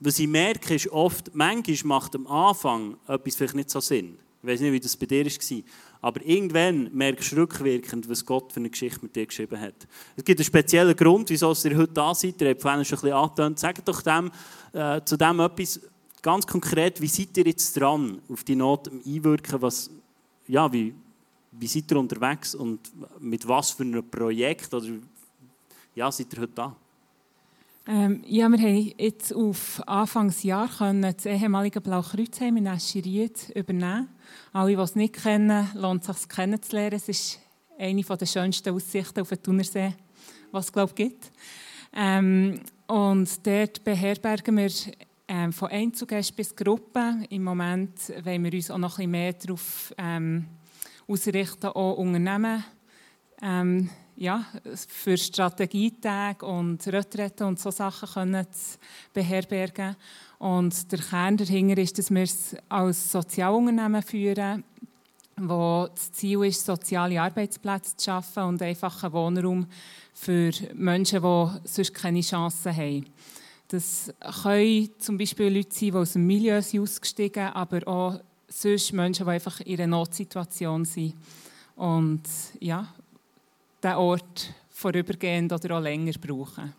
[0.00, 4.18] was ich merke, ist oft, manchmal macht am Anfang etwas vielleicht nicht so Sinn.
[4.42, 5.62] Ich weiß nicht, wie das bei dir war.
[6.00, 9.86] Aber irgendwann merkst du rückwirkend, was Gott für eine Geschichte mit dir geschrieben hat.
[10.16, 12.42] Es gibt einen speziellen Grund, wieso ihr heute da seid.
[12.42, 13.58] Ihr habt vorhin schon ein bisschen angetönt.
[13.60, 14.32] Sagt doch dem,
[14.72, 15.80] äh, zu dem etwas,
[16.22, 19.60] Ganz konkret, wie seid ihr jetzt dran, auf die Not einwirken?
[19.60, 19.90] Was,
[20.46, 20.94] ja, wie,
[21.50, 22.78] wie seid ihr unterwegs und
[23.20, 24.86] mit was für einem Projekt oder,
[25.96, 26.76] ja, seid ihr heute da?
[27.88, 34.08] Ähm, ja, wir haben jetzt auf Anfangsjahr können das ehemalige Blaukreuzheim in Escheried übernehmen.
[34.52, 36.94] Alle, die es nicht kennen, lohnt es sich kennenzulernen.
[36.94, 37.40] Es ist
[37.76, 39.94] eine der schönsten Aussichten auf den Thunersee,
[40.52, 41.32] was es glaube gibt.
[41.92, 44.70] Ähm, und dort beherbergen wir
[45.32, 47.24] ähm, von Einzelgästen bis Gruppen.
[47.30, 50.44] Im Moment wollen wir uns auch noch ein bisschen mehr darauf ähm,
[51.08, 52.62] ausrichten, auch Unternehmen
[53.40, 58.78] ähm, ja, für Strategietage und Retreten und so Sachen können zu
[59.14, 59.96] beherbergen.
[60.38, 64.64] Und der Kern dahinter ist, dass wir es als Sozialunternehmen führen,
[65.38, 69.66] wo das Ziel ist, soziale Arbeitsplätze zu schaffen und einfach einen Wohnraum
[70.12, 73.06] für Menschen, die sonst keine Chancen haben.
[73.72, 78.20] Das können zum Beispiel Leute sein, die aus dem Milieu sind ausgestiegen sind, aber auch
[78.46, 81.14] sonst Menschen, die einfach in einer Notsituation sind.
[81.74, 82.22] Und
[82.60, 82.86] ja,
[83.82, 86.74] diesen Ort vorübergehend oder auch länger brauchen.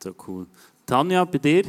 [0.00, 0.46] So cool.
[0.86, 1.64] Tanja, bei dir?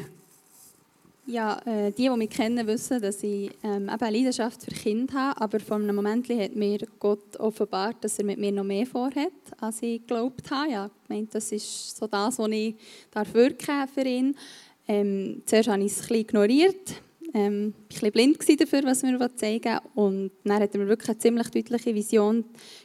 [1.27, 5.13] Ja, äh, die, die mich kennen, wissen, dass ich ähm, eben eine Leidenschaft für Kinder
[5.13, 5.41] habe.
[5.41, 9.31] Aber vor einem Moment hat mir Gott offenbart, dass er mit mir noch mehr vorhat,
[9.60, 10.71] als ich geglaubt habe.
[10.71, 12.75] Ja, ich meine, das ist so das, was ich
[13.12, 14.36] darf wirken für ihn.
[14.88, 17.01] Ähm, zuerst habe ich es ein bisschen ignoriert.
[17.34, 19.79] Ähm, ich war ein blind dafür, was er mir zeigen will.
[19.93, 22.43] Und dann hat er mir wirklich eine ziemlich deutliche Vision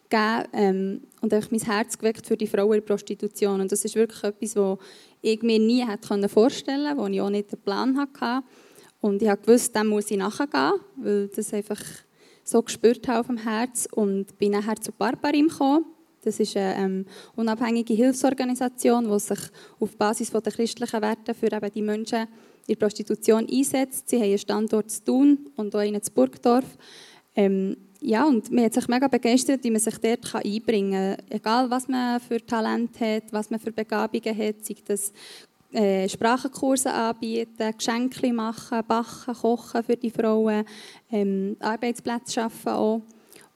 [0.09, 3.61] gegeben ähm, und mein Herz geweckt für die Frauen in der Prostitution.
[3.61, 4.79] Und das ist wirklich etwas, was
[5.33, 8.45] ich mir nie hätte vorstellen konnte, wo ich auch nicht den Plan hatte.
[9.01, 11.81] Und ich wusste, dem muss ich nachgehen, weil das einfach
[12.45, 13.89] so gespürt habe auf dem Herz.
[13.93, 15.85] Und bin nachher zu Barbarim gekommen.
[16.23, 19.39] Das ist eine ähm, unabhängige Hilfsorganisation, die sich
[19.79, 22.27] auf Basis der christlichen Werte für eben die Menschen
[22.67, 24.09] in der Prostitution einsetzt.
[24.09, 26.65] Sie haben einen Standort zu Thun und auch einen zu Burgdorf.
[27.37, 31.27] Ähm, ja, und mir hat sich mega begeistert, wie man sich dort einbringen kann.
[31.29, 35.12] Egal, was man für Talent hat, was man für Begabungen hat, sei das
[35.73, 40.64] äh, Sprachenkurse anbieten, Geschenke machen, backen, kochen für die Frauen,
[41.11, 43.03] ähm, Arbeitsplätze schaffen auch.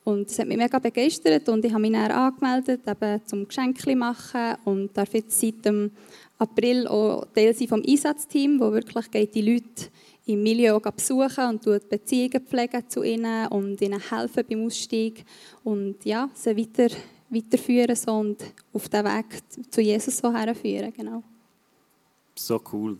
[0.03, 3.95] Und das hat mich mega begeistert und ich habe mich dann angemeldet, eben zum Geschenke
[3.95, 5.93] machen und darf jetzt seit dem
[6.39, 9.91] April auch Teil sein vom Einsatzteam, wo wirklich geht die Leute
[10.31, 15.25] im Milieu besuchen und Beziehungen pflegen zu ihnen und ihnen helfen beim Ausstieg
[15.65, 16.95] und ja, sie weiter,
[17.29, 20.93] weiterführen so und auf den Weg zu Jesus so herführen.
[20.97, 21.23] Genau.
[22.35, 22.99] So cool.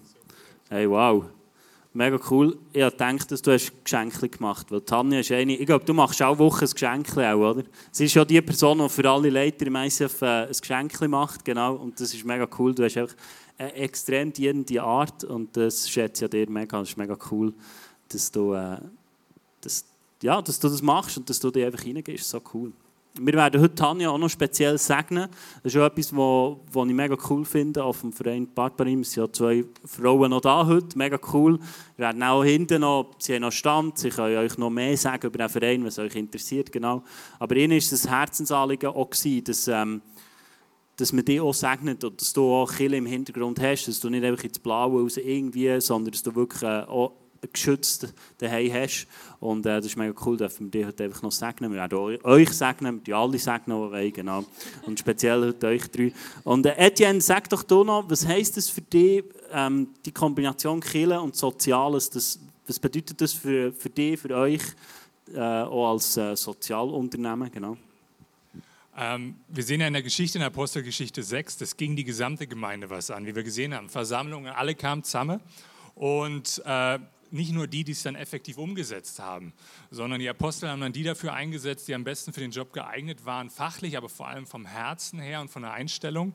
[0.69, 1.25] Hey, wow.
[1.93, 2.57] Mega cool.
[2.73, 4.71] Ich gedacht, dass du Geschenke gemacht hast.
[4.71, 7.65] Weil Tanja ist eine, ich glaube, du machst auch Woche ein Geschenk auch, oder?
[7.91, 11.45] Sie ist ja die Person, die für alle Leiter im ICF äh, ein Geschenk macht,
[11.45, 11.75] genau.
[11.75, 12.73] Und das ist mega cool.
[12.73, 13.17] Du hast einfach
[13.61, 16.79] extrem dienende Art und das schätze ich dir mega.
[16.79, 17.53] Das ist mega cool,
[18.09, 18.79] dass du, äh,
[19.61, 19.85] dass,
[20.23, 22.29] ja, dass du das machst und dass du dich einfach reingehst.
[22.29, 22.73] So cool.
[23.19, 25.29] Wir werden heute Tanja auch noch speziell segnen.
[25.63, 29.01] Das ist auch etwas, was ich mega cool finde auf dem Verein Barbarim.
[29.01, 31.59] Es sind ja zwei Frauen noch da heute, mega cool.
[31.97, 35.27] Wir werden auch hinten noch, sie haben noch Stand, sie können euch noch mehr sagen
[35.27, 37.03] über den Verein, was euch interessiert, genau.
[37.41, 40.01] Aber ihnen ist das Herzensanliegen auch gewesen, dass, ähm,
[41.01, 44.11] dass man dich auch segnet und dass du auch Kill im Hintergrund hast, dass du
[44.11, 47.13] nicht einfach ins Blaue raus irgendwie, sondern dass du wirklich äh, auch
[47.53, 49.07] geschützt daheim hast.
[49.41, 51.73] Und äh, das ist mega cool, dass wir dich heute einfach noch segnen.
[51.73, 54.45] Wir werden euch segnen, wir alle segnen, die genau.
[54.87, 56.13] Und speziell heute euch drei.
[56.45, 60.81] Und äh, Etienne, sag doch du noch, was heisst das für dich, ähm, die Kombination
[60.81, 62.11] Kille und Soziales?
[62.11, 64.63] Das, was bedeutet das für, für dich, für euch,
[65.35, 67.51] äh, auch als äh, Sozialunternehmen?
[67.51, 67.77] Genau.
[69.03, 72.47] Ähm, wir sehen ja in der Geschichte, in der Apostelgeschichte 6, das ging die gesamte
[72.47, 73.89] Gemeinde was an, wie wir gesehen haben.
[73.89, 75.41] Versammlungen, alle kamen zusammen.
[75.95, 76.99] Und äh,
[77.31, 79.55] nicht nur die, die es dann effektiv umgesetzt haben,
[79.91, 83.25] sondern die Apostel haben dann die dafür eingesetzt, die am besten für den Job geeignet
[83.25, 86.35] waren, fachlich, aber vor allem vom Herzen her und von der Einstellung.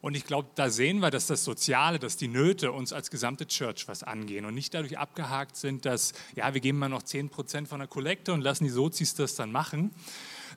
[0.00, 3.46] Und ich glaube, da sehen wir, dass das Soziale, dass die Nöte uns als gesamte
[3.46, 7.66] Church was angehen und nicht dadurch abgehakt sind, dass, ja, wir geben mal noch 10%
[7.66, 9.90] von der Kollekte und lassen die Sozis das dann machen,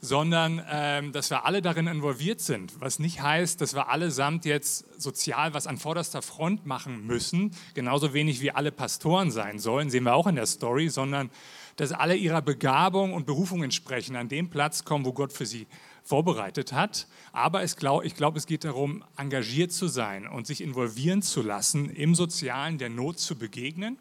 [0.01, 2.73] sondern ähm, dass wir alle darin involviert sind.
[2.81, 8.13] Was nicht heißt, dass wir allesamt jetzt sozial was an vorderster Front machen müssen, genauso
[8.13, 11.29] wenig wie alle Pastoren sein sollen, sehen wir auch in der Story, sondern
[11.75, 15.67] dass alle ihrer Begabung und Berufung entsprechen, an dem Platz kommen, wo Gott für sie
[16.03, 17.07] vorbereitet hat.
[17.31, 21.89] Aber ich glaube, glaub, es geht darum, engagiert zu sein und sich involvieren zu lassen,
[21.89, 23.97] im Sozialen der Not zu begegnen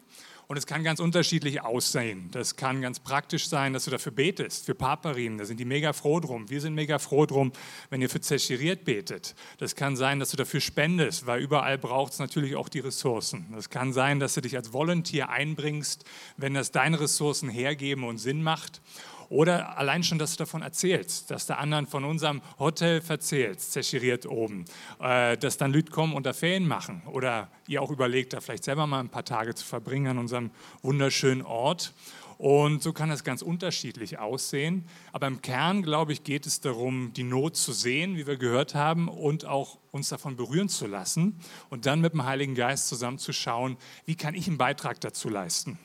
[0.47, 2.29] und es kann ganz unterschiedlich aussehen.
[2.31, 5.37] Das kann ganz praktisch sein, dass du dafür betest, für Paparim.
[5.37, 6.49] Da sind die mega froh drum.
[6.49, 7.51] Wir sind mega froh drum,
[7.89, 9.35] wenn ihr für Zechiriert betet.
[9.57, 13.47] Das kann sein, dass du dafür spendest, weil überall braucht es natürlich auch die Ressourcen.
[13.55, 16.05] Das kann sein, dass du dich als Volunteer einbringst,
[16.37, 18.81] wenn das deine Ressourcen hergeben und Sinn macht.
[19.31, 24.25] Oder allein schon, dass du davon erzählst, dass der anderen von unserem Hotel verzählst, zerschiriert
[24.25, 24.65] oben,
[24.99, 27.01] äh, dass dann Leute kommen und da Ferien machen.
[27.05, 30.51] Oder ihr auch überlegt, da vielleicht selber mal ein paar Tage zu verbringen an unserem
[30.81, 31.93] wunderschönen Ort.
[32.39, 34.83] Und so kann das ganz unterschiedlich aussehen.
[35.13, 38.75] Aber im Kern, glaube ich, geht es darum, die Not zu sehen, wie wir gehört
[38.75, 41.39] haben, und auch uns davon berühren zu lassen.
[41.69, 45.29] Und dann mit dem Heiligen Geist zusammen zu schauen, wie kann ich einen Beitrag dazu
[45.29, 45.79] leisten.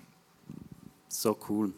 [1.07, 1.73] So cool.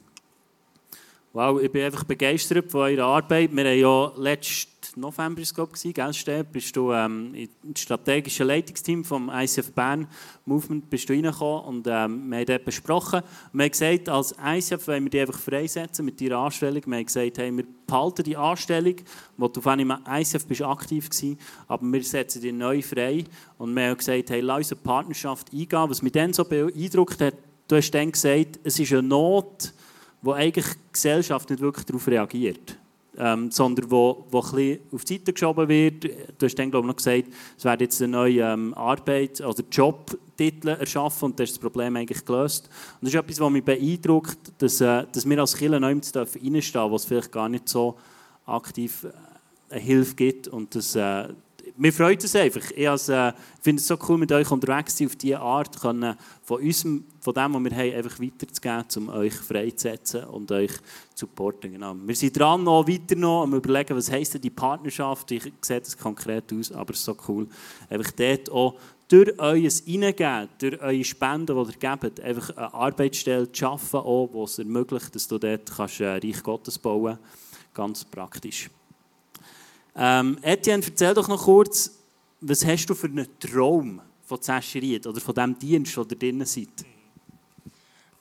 [1.39, 3.55] Wow, ich bin einfach begeistert von eurer Arbeit.
[3.55, 9.05] Wir haben ja letzten November, glaube ich, gell, Steb, bist du ähm, im strategischen Leitungsteam
[9.05, 10.09] vom ICF Bern
[10.47, 13.23] Movement bist du reingekommen und ähm, wir haben dort besprochen.
[13.53, 16.83] wir haben gesagt, als ICF wollen wir dich einfach freisetzen mit deiner Anstellung.
[16.85, 18.97] Wir haben gesagt, hey, wir behalten die Anstellung,
[19.37, 23.23] wo du vorhin im ICF bist aktiv gewesen, aber wir setzen dich neu frei.
[23.59, 25.89] Und wir haben gesagt, hey, lass eine Partnerschaft eingehen.
[25.89, 27.35] Was mich dann so beeindruckt hat,
[27.69, 29.73] du hast dann gesagt, es ist eine Not,
[30.23, 32.77] wo eigentlich die Gesellschaft nicht wirklich darauf reagiert,
[33.17, 36.05] ähm, sondern wo, wo ein auf die Seite geschoben wird.
[36.39, 37.25] Du hast dann, glaube ich, noch gesagt,
[37.57, 41.97] es wird jetzt eine neue ähm, Arbeit oder Jobtitel erschaffen und das ist das Problem
[41.97, 42.69] eigentlich gelöst.
[43.01, 46.25] Und das ist etwas, was mich beeindruckt, dass, äh, dass wir als Kirche neu reinstehen
[46.25, 47.97] dürfen, wo es vielleicht gar nicht so
[48.47, 51.29] aktiv äh, eine Hilfe gibt und das, äh,
[51.79, 52.71] mir freut es einfach.
[52.73, 56.17] Ich äh, finde es so cool, mit euch unterwegs zu sein, auf diese Art können,
[56.43, 60.73] von, unserem, von dem, was wir haben, einfach weiterzugeben, um euch freizusetzen und euch
[61.15, 61.73] zu supporten.
[61.73, 61.95] Genau.
[61.95, 65.31] Wir sind dran, noch weiter noch, am überlegen, was heisst denn die Partnerschaft.
[65.31, 67.47] Ich sehe das konkret aus, aber es ist so cool.
[67.89, 68.75] Einfach dort auch
[69.07, 74.39] durch euer Hineingeben, durch eure Spenden, die ihr gebt, einfach eine Arbeitsstelle zu schaffen, die
[74.39, 77.75] es ermöglicht, dass du dort kannst, äh, Reich Gottes bauen kannst.
[77.75, 78.69] Ganz praktisch.
[80.01, 81.91] Ähm, Etienne, erzähl doch noch kurz,
[82.41, 86.69] was hast du für einen Traum von Zäscheriet oder von dem Dienst, der drinnen seid?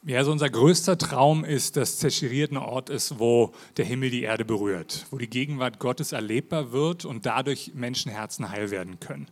[0.03, 4.23] Ja, also unser größter Traum ist, dass Zechiriert ein Ort ist, wo der Himmel die
[4.23, 9.27] Erde berührt, wo die Gegenwart Gottes erlebbar wird und dadurch Menschenherzen heil werden können.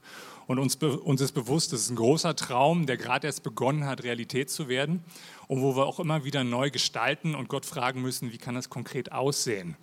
[0.46, 4.04] Und uns, uns ist bewusst, das ist ein großer Traum, der gerade erst begonnen hat,
[4.04, 5.04] Realität zu werden
[5.48, 8.70] und wo wir auch immer wieder neu gestalten und Gott fragen müssen, wie kann das
[8.70, 9.78] konkret aussehen.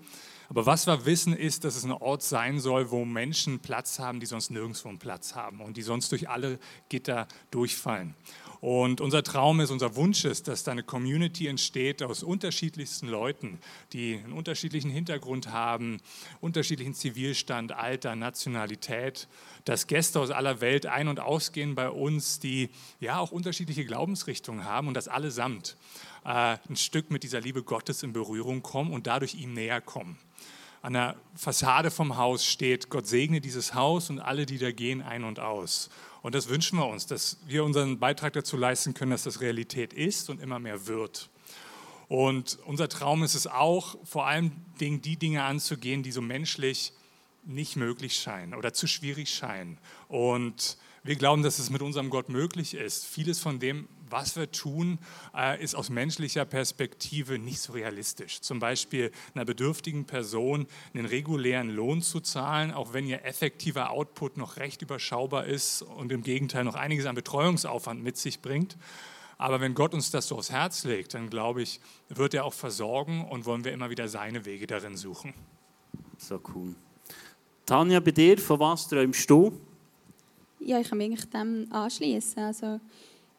[0.52, 4.20] Aber was wir wissen, ist, dass es ein Ort sein soll, wo Menschen Platz haben,
[4.20, 6.58] die sonst nirgendwo einen Platz haben und die sonst durch alle
[6.90, 8.14] Gitter durchfallen.
[8.60, 13.60] Und unser Traum ist, unser Wunsch ist, dass da eine Community entsteht aus unterschiedlichsten Leuten,
[13.94, 16.02] die einen unterschiedlichen Hintergrund haben,
[16.42, 19.28] unterschiedlichen Zivilstand, Alter, Nationalität,
[19.64, 22.68] dass Gäste aus aller Welt ein- und ausgehen bei uns, die
[23.00, 25.78] ja auch unterschiedliche Glaubensrichtungen haben und das allesamt
[26.26, 30.18] äh, ein Stück mit dieser Liebe Gottes in Berührung kommen und dadurch ihm näher kommen.
[30.82, 35.00] An der Fassade vom Haus steht, Gott segne dieses Haus und alle, die da gehen,
[35.00, 35.90] ein und aus.
[36.22, 39.92] Und das wünschen wir uns, dass wir unseren Beitrag dazu leisten können, dass das Realität
[39.92, 41.30] ist und immer mehr wird.
[42.08, 46.92] Und unser Traum ist es auch, vor allem die Dinge anzugehen, die so menschlich
[47.44, 49.78] nicht möglich scheinen oder zu schwierig scheinen.
[50.08, 53.06] Und wir glauben, dass es mit unserem Gott möglich ist.
[53.06, 55.00] Vieles von dem, was wir tun,
[55.36, 58.40] äh, ist aus menschlicher Perspektive nicht so realistisch.
[58.40, 64.36] Zum Beispiel einer bedürftigen Person einen regulären Lohn zu zahlen, auch wenn ihr effektiver Output
[64.36, 68.76] noch recht überschaubar ist und im Gegenteil noch einiges an Betreuungsaufwand mit sich bringt.
[69.38, 72.54] Aber wenn Gott uns das so aufs Herz legt, dann glaube ich, wird er auch
[72.54, 75.34] versorgen und wollen wir immer wieder seine Wege darin suchen.
[76.16, 76.76] So cool.
[77.66, 79.58] Tanja, bei dir, von was träumst du?
[80.64, 82.42] Ja, ich kann mich dem anschließen.
[82.42, 82.80] Also,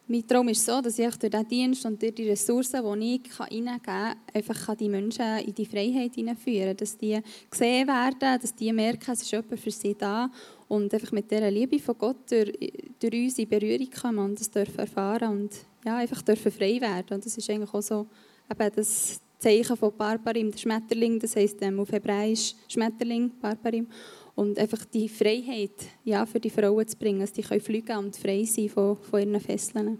[0.05, 3.37] mein Traum ist so, dass ich durch diesen Dienst und durch die Ressourcen, die ich
[3.49, 6.77] hineingeben kann, einfach die Menschen in die Freiheit hineinführen kann.
[6.77, 10.29] Dass die gesehen werden, dass die merken, es ist jemand für sie da
[10.67, 12.51] und einfach mit dieser Liebe von Gott durch,
[12.99, 15.51] durch uns in Berührung kommen und das dürfen erfahren und
[15.85, 17.15] ja, einfach dürfen frei werden.
[17.15, 18.07] Und das ist eigentlich auch so
[18.51, 23.87] eben das Zeichen von Barbarim, der Schmetterling, das heisst ähm, auf Hebräisch Schmetterling, Barbarim
[24.35, 25.71] und einfach die Freiheit
[26.03, 29.19] ja, für die Frauen zu bringen, dass die können fliegen und frei sein von, von
[29.19, 29.99] ihren Fesseln.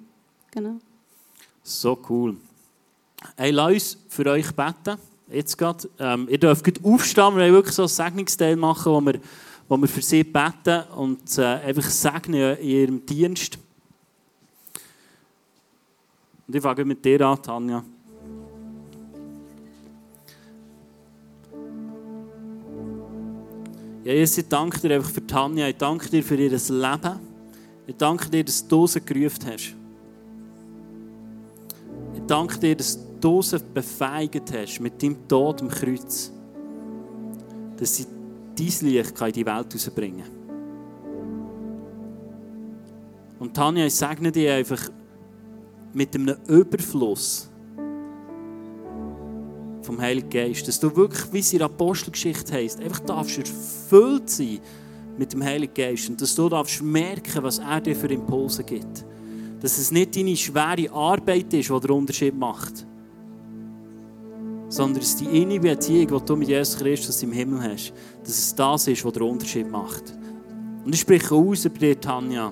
[0.52, 0.78] Genau.
[1.62, 2.36] So cool.
[3.38, 4.98] Hey, lass uns für euch beten.
[5.30, 9.02] Jetzt grad, ähm, ihr dürft gerade aufstehen, wir wollen wirklich so ein Segnungsteil machen, wo
[9.02, 9.19] wir,
[9.67, 13.58] wo wir für sie beten und äh, einfach segnen in ihrem Dienst.
[16.46, 17.84] Und ich fange mit dir an, Tanja.
[24.04, 25.70] Jesus, ich danke dir einfach für Tanja.
[25.70, 27.20] Ich danke dir für ihr Leben.
[27.88, 29.76] Ich danke dir, dass du sie gerufen hast.
[32.13, 36.34] Ich danke dir, dass du sie befeigt hast mit deinem Tod am Kreuz.
[37.78, 38.06] Dass sie
[38.58, 40.44] dein Licht in die Welt herausbringen kann.
[43.39, 44.89] Und Tanja, ich segne dich einfach
[45.94, 47.50] mit einem Überfluss
[49.86, 50.67] vom Heiligen Geist.
[50.67, 54.60] Dass du wirklich, wie es in der Apostelgeschichte heisst, einfach darfst erfüllt sein
[55.17, 56.10] mit dem Heiligen Geist.
[56.10, 59.06] Und dass du darfst merken, was er dir für Impulse gibt.
[59.62, 62.86] Dass es nicht deine schwere Arbeit ist, die den Unterschied macht.
[64.69, 67.93] Sondern dass die innige Beziehung, die du mit Jesus Christus im Himmel hast,
[68.24, 70.13] dass es das ist, was den Unterschied macht.
[70.84, 72.52] Und ich spreche aus über dir, Tanja.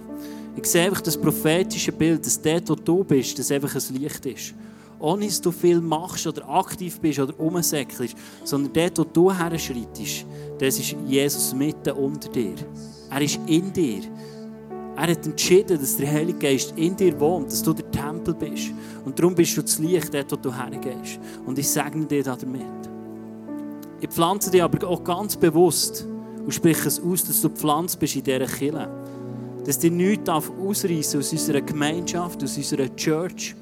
[0.56, 4.26] Ich sehe einfach das prophetische Bild, dass dort, wo du bist, dass einfach ein Licht
[4.26, 4.54] ist
[5.02, 10.26] ohne dass du viel machst oder aktiv bist oder umsäckelst, sondern dort, wo du herschreitest,
[10.60, 12.56] das ist Jesus mitten unter dir.
[13.10, 14.04] Er ist in dir.
[14.96, 18.72] Er hat entschieden, dass der Heilige Geist in dir wohnt, dass du der Tempel bist.
[19.04, 21.20] Und darum bist du das Licht dort, wo du hergehst.
[21.46, 22.62] Und ich segne dir damit.
[24.00, 26.06] Ich pflanze dich aber auch ganz bewusst
[26.44, 28.90] und spreche es aus, dass du gepflanzt bist in dieser Kirche.
[29.66, 33.56] Dass dir nichts ausreißen aus unserer Gemeinschaft, aus unserer Church,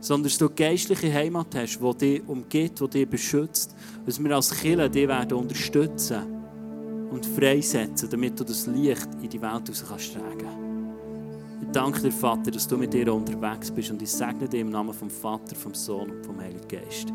[0.00, 3.74] sondern dass du geistliche Heimat hast, die dich umgeht, die dich beschützt.
[4.06, 6.22] Dass wir als Kirche dich werden unterstützen
[7.10, 10.68] und freisetzen, damit du das Licht in die Welt raus kannst tragen.
[11.60, 14.70] Ich danke dir, Vater, dass du mit dir unterwegs bist und ich segne dir im
[14.70, 17.08] Namen vom Vater, vom Sohn und vom Heiligen Geist.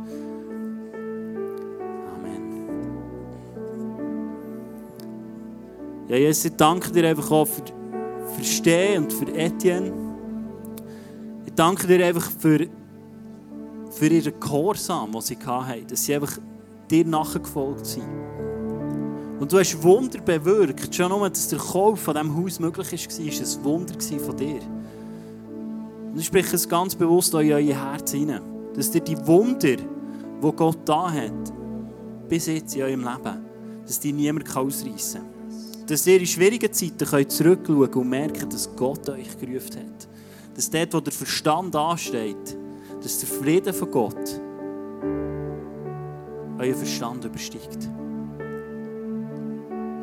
[2.15, 2.67] Amen.
[6.07, 7.63] Ja, Jesus, ich danke dir einfach auch für,
[8.35, 10.12] für Stehen und für Etienne.
[11.55, 12.67] Danke dir einfach für,
[13.91, 16.39] für ihren Gehorsam, den sie hatten, dass sie einfach
[16.89, 18.03] dir nachgefolgt sind.
[19.39, 20.95] Und du hast Wunder bewirkt.
[20.95, 24.61] Schon nur, dass der Kauf von diesem Haus möglich war, war ein Wunder von dir.
[26.11, 28.41] Und ich spreche es ganz bewusst in euer Herz hinein.
[28.75, 31.53] Dass dir die Wunder, die Gott da hat,
[32.29, 33.45] bis jetzt in eurem Leben,
[33.85, 35.85] dass die niemand ausreißen kann.
[35.85, 40.07] Dass ihr in schwierigen Zeiten zurückschauen könnt und merken, dass Gott euch gerufen hat
[40.55, 42.57] dass dort, wo der Verstand ansteht,
[43.01, 44.41] dass der Frieden von Gott
[46.59, 47.89] euer Verstand übersteigt.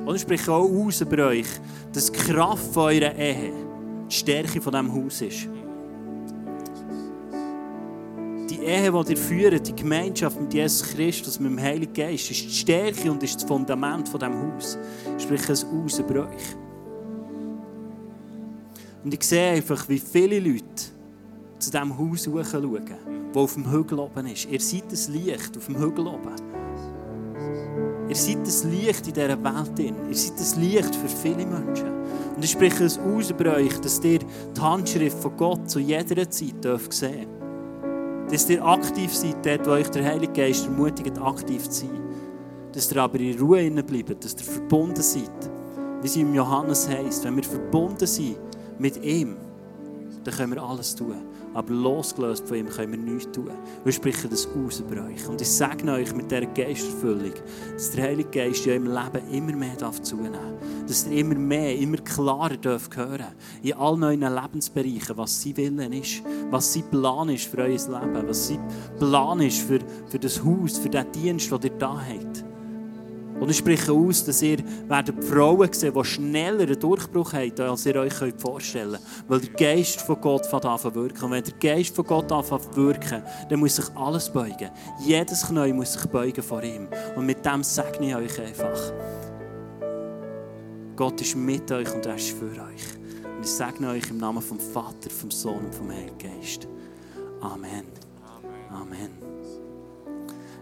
[0.04, 1.46] Und ich spreche auch aus über euch,
[1.92, 3.52] dass die Kraft von eurer Ehe
[4.10, 5.48] die Stärke von diesem Haus ist.
[8.50, 12.42] Die Ehe, die ihr führt, die Gemeinschaft mit Jesus Christus, mit dem Heiligen Geist, ist
[12.42, 14.76] die Stärke und ist das Fundament von diesem Haus.
[15.16, 16.56] Sprich, ein Haus über euch.
[19.02, 20.64] Und ich sehe einfach, wie viele Leute
[21.58, 22.84] zu diesem Haus schauen,
[23.32, 24.46] das auf dem Hügel oben ist.
[24.50, 26.34] Ihr seid das Licht auf dem Hügel oben.
[28.08, 29.78] Ihr seid das Licht in dieser Welt.
[30.08, 31.88] Ihr seid das Licht für viele Menschen.
[32.36, 36.28] Und ich spreche es aus über euch, dass ihr die Handschrift von Gott zu jeder
[36.28, 36.92] Zeit dürft
[38.30, 42.00] Dass ihr aktiv seid, dort, wo euch der Heilige Geist ermutigt, aktiv zu sein.
[42.72, 45.50] Dass ihr aber in Ruhe bleibt, dass ihr verbunden seid.
[46.02, 48.36] Wie es im Johannes heißt, wenn wir verbunden sind
[48.80, 49.36] mit ihm,
[50.24, 51.14] dann können wir alles tun.
[51.52, 53.50] Aber losgelöst von ihm können wir nichts tun.
[53.82, 55.26] Wir sprechen das aus über euch.
[55.26, 57.32] Und ich sage euch mit dieser Geisterfüllung,
[57.72, 60.86] dass der Heilige Geist in eurem Leben immer mehr zunehmen darf.
[60.86, 65.92] Dass ihr immer mehr, immer klarer dürft hören In all neuen Lebensbereichen, was sein Willen
[65.92, 68.60] ist, was sein Plan ist für euer Leben, was sein
[68.98, 72.49] Plan ist für, für das Haus, für den Dienst, den ihr da habt.
[73.40, 77.86] Und ich spreche aus, dass ihr werdet Frauen sehen, die schneller einen Durchbruch haben, als
[77.86, 79.28] ihr euch vorstellen könnt.
[79.28, 81.24] Weil der Geist von Gott fängt an zu wirken.
[81.24, 84.70] Und wenn der Geist von Gott anfängt zu wirken, dann muss sich alles beugen.
[85.00, 86.86] Jedes Knie muss sich beugen vor ihm.
[87.16, 88.92] Und mit dem segne ich euch einfach.
[90.96, 92.98] Gott ist mit euch und er ist für euch.
[93.36, 96.68] Und ich segne euch im Namen vom Vater, vom Sohn und vom Heiligen Geist.
[97.40, 97.86] Amen.
[98.70, 99.29] Amen.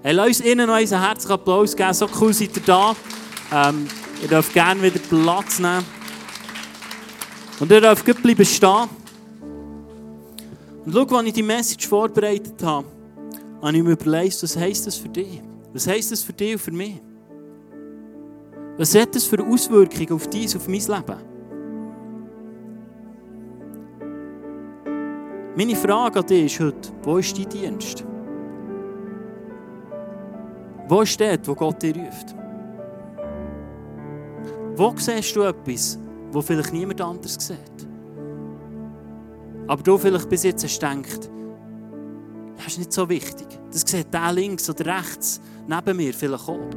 [0.01, 1.93] Hey, lass uns ihnen noch einen herzlichen Applaus geben.
[1.93, 2.95] So cool seid ihr da.
[3.53, 3.89] Ähm,
[4.23, 5.85] ihr dürft gerne wieder Platz nehmen.
[7.59, 8.89] Und ihr dürft gut bleiben stehen.
[10.85, 12.87] Und schau, als ich die Message vorbereitet habe,
[13.61, 15.43] habe ich mir überlegt, was heisst das für dich?
[15.73, 17.01] Was heisst das für dich und für mich?
[18.77, 21.17] Was hat das für Auswirkungen auf dich, auf mein Leben?
[25.57, 28.05] Meine Frage an dich ist heute, wo ist dein Dienst?
[30.89, 32.35] Wo steht, wo Gott dich ruft?
[34.75, 35.99] Wo siehst du etwas,
[36.33, 37.59] wo vielleicht niemand anders sieht?
[39.67, 41.31] Aber du vielleicht bis jetzt hast gedacht,
[42.57, 43.47] das ist nicht so wichtig.
[43.71, 46.71] Das sieht der links oder rechts neben mir vielleicht auch.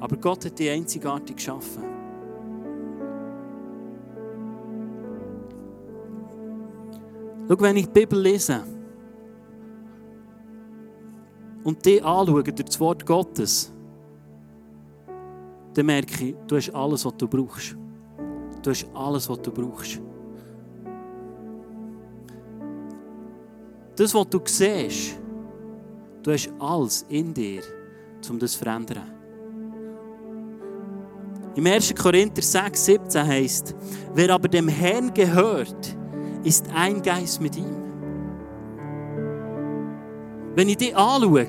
[0.00, 1.84] Aber Gott hat dich einzigartig geschaffen.
[7.48, 8.62] Schau, wenn ich die Bibel lese,
[11.64, 13.72] und dich anschauen durch das Wort Gottes,
[15.74, 17.76] dann merke ich, du hast alles, was du brauchst.
[18.62, 20.00] Du hast alles, was du brauchst.
[23.96, 25.18] Das, was du siehst,
[26.22, 27.62] du hast alles in dir,
[28.28, 29.12] um das zu verändern.
[31.54, 31.94] Im 1.
[31.94, 33.74] Korinther 6, 17 heißt,
[34.14, 35.96] wer aber dem Herrn gehört,
[36.44, 37.81] ist ein Geist mit ihm.
[40.54, 41.46] Wenn ich dich anschaue,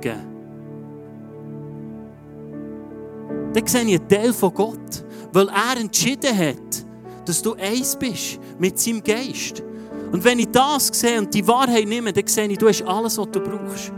[3.54, 6.86] dann sehe ich einen Teil von Gott, weil er entschieden hat,
[7.26, 9.64] dass du eins bist mit seinem Geist.
[10.12, 13.18] Und wenn ich das sehe und die Wahrheit nehme, dann sehe ich, du hast alles,
[13.18, 13.92] was du brauchst.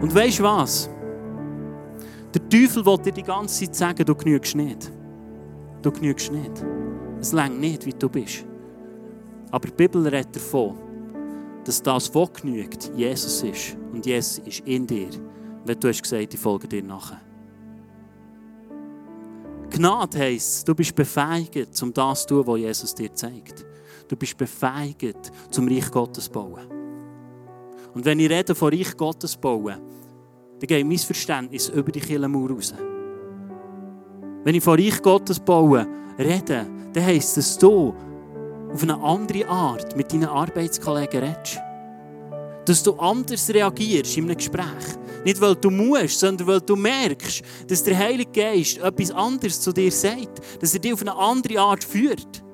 [0.00, 0.88] Und weißt du was?
[2.34, 4.92] Der Teufel will dir die ganze Zeit sagen, du genügst nicht.
[5.82, 6.64] Du genügst nicht.
[7.20, 8.44] Es längt nicht, wie du bist.
[9.50, 10.74] Aber die Bibel redet davon,
[11.66, 13.76] dass das, was genügt, Jesus ist.
[13.92, 15.08] Und Jesus ist in dir.
[15.64, 17.20] Wenn du hast gesagt, ich folge dir nachher.
[19.70, 23.66] Gnade heisst, du bist befähigt, um das zu tun, was Jesus dir zeigt.
[24.08, 26.66] Du bist befähigt, zum Reich Gottes zu bauen.
[27.92, 29.76] Und wenn ich rede von Reich Gottes bauen,
[30.58, 32.74] dann geht mein Verständnis über die Kirchenmauer raus.
[34.44, 35.86] Wenn ich von Reich Gottes bauen
[36.18, 37.92] rede, dann heisst es, dass du
[38.76, 41.58] auf eine andere Art mit deinen Arbeitskollegen redest.
[42.66, 44.66] Dass du anders reagierst in einem Gespräch.
[45.24, 49.72] Nicht, weil du musst, sondern weil du merkst, dass der Heilige Geist etwas anderes zu
[49.72, 50.42] dir sagt.
[50.60, 52.44] Dass er dich auf eine andere Art führt.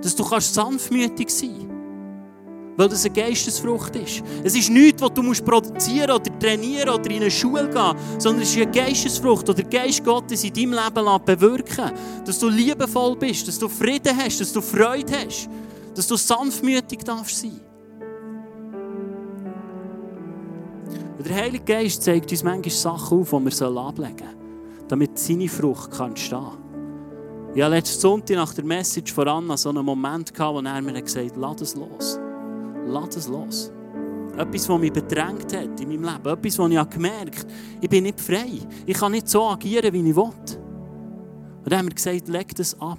[0.00, 1.65] Dass du kannst sanftmütig sein kannst
[2.76, 4.22] weil das eine Geistesfrucht ist.
[4.44, 8.42] Es ist nichts, was du musst produzieren oder trainieren oder in eine Schule gehen, sondern
[8.42, 11.92] es ist eine Geistesfrucht, die der Geist Gottes in deinem Leben bewirken
[12.24, 15.48] Dass du liebevoll bist, dass du Frieden hast, dass du Freude hast,
[15.94, 17.60] dass du sanftmütig darfst sein.
[21.18, 25.48] Und der Heilige Geist zeigt uns manchmal Sachen auf, die wir ablegen sollen, damit seine
[25.48, 26.58] Frucht kann entstehen kann.
[27.54, 31.00] Ich hatte letzten Sonntag nach der Message von Anna so einen Moment, wo er mir
[31.00, 32.20] gesagt hat, lass es los
[32.86, 33.72] lass es los.
[34.36, 36.26] Etwas, was mich bedrängt hat in meinem Leben.
[36.26, 38.58] Etwas, wo ich gemerkt habe, ich bin nicht frei.
[38.84, 40.22] Ich kann nicht so agieren, wie ich will.
[40.24, 42.98] Und dann haben wir gesagt, leg das ab.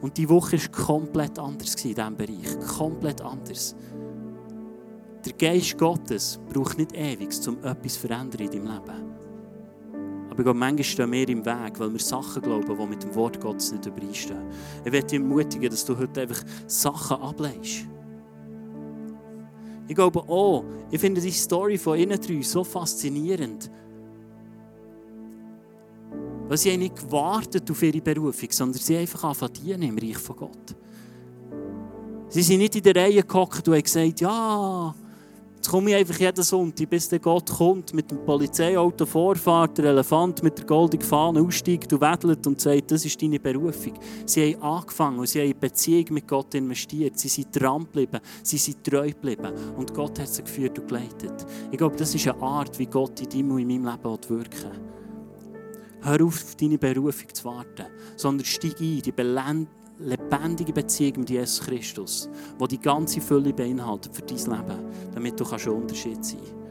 [0.00, 2.76] Und die Woche war komplett anders in diesem Bereich.
[2.76, 3.74] Komplett anders.
[5.24, 9.14] der Geist Gottes braucht nicht ewig, um etwas zu verändern in deinem Leben.
[10.30, 13.40] Aber glaube, manchmal stehen wir im Weg, weil wir Sachen glauben, die mit dem Wort
[13.40, 14.50] Gottes nicht übereinstehen.
[14.84, 17.86] Ich werde dich ermutigen, dass du heute einfach Sachen ablehnst.
[19.86, 23.70] Ich glaube auch, ich finde die Story von ihnen drei so faszinierend.
[26.48, 30.18] Weil sie haben nicht gewartet auf ihre Berufung, sondern sie haben einfach angefangen im Reich
[30.18, 30.76] von Gott.
[32.28, 34.94] Sie sind nicht in der Reihe gehockt und haben gesagt, ja,
[35.64, 39.86] jetzt komme ich einfach jeden Sonntag, bis der Gott kommt, mit dem Polizeiauto vorfahrt, der
[39.86, 43.94] Elefant mit der goldenen Fahne aussteigt und wedelt und sagt, das ist deine Berufung.
[44.26, 47.18] Sie haben angefangen und sie haben in Beziehung mit Gott investiert.
[47.18, 51.46] Sie sind dran geblieben, sie sind treu geblieben und Gott hat sie geführt und geleitet.
[51.70, 54.70] Ich glaube, das ist eine Art, wie Gott in deinem und in meinem Leben wirken
[54.70, 54.80] will.
[56.02, 57.86] Hör auf, auf deine Berufung zu warten,
[58.16, 59.12] sondern steig ein, die
[59.98, 62.28] lebendige Beziehung mit Jesus Christus,
[62.60, 64.84] die die ganze Fülle beinhaltet für dein Leben,
[65.14, 66.64] damit du ein Unterschied sein kannst.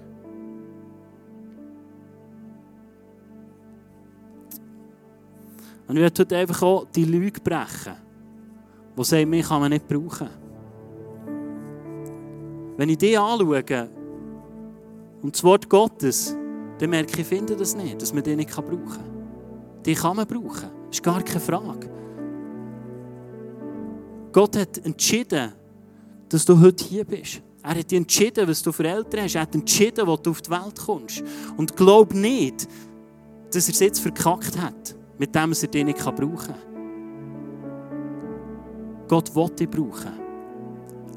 [5.87, 7.95] Und ich heute einfach auch die Lüge brechen,
[8.97, 10.29] die sagen, mich kann man nicht brauchen.
[12.77, 13.89] Wenn ich die anschaue
[15.21, 16.35] und das Wort Gottes,
[16.79, 19.83] dann merke ich, ich finde das nicht, dass man die nicht brauchen kann.
[19.85, 20.69] Die kann man brauchen.
[20.87, 22.02] Das ist gar keine Frage.
[24.33, 25.53] Gott hat entschieden,
[26.27, 27.41] dass du heute hier bist.
[27.61, 29.35] Er hat entschieden, was du für Eltern hast.
[29.35, 31.23] Er hat entschieden, wo du auf die Welt kommst.
[31.55, 32.67] Und glaub nicht,
[33.53, 36.55] dass er es jetzt verkackt hat, mit dem er dich nicht brauchen kann.
[39.07, 40.11] Gott will dich brauchen.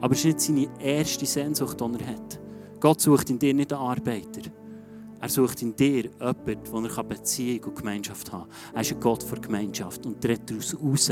[0.02, 2.38] Aber es ist nicht seine erste Sehnsucht, die er hat.
[2.78, 4.42] Gott sucht in dir nicht einen Arbeiter.
[5.18, 8.74] Er sucht in dir jemanden, wo er Beziehung und Gemeinschaft haben kann.
[8.74, 11.10] Er ist ein Gott für Gemeinschaft und tritt daraus raus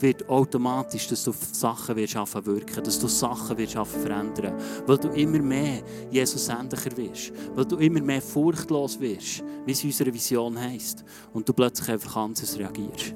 [0.00, 4.54] wird automatisch, dass du Sachen wirst wirken, dass du Sachen wirst verändern,
[4.86, 9.82] weil du immer mehr Jesus ähnlicher wirst, weil du immer mehr furchtlos wirst, wie es
[9.82, 13.14] in unserer Vision heisst, und du plötzlich einfach anders reagierst.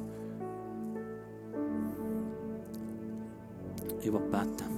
[4.00, 4.72] Ich will beten.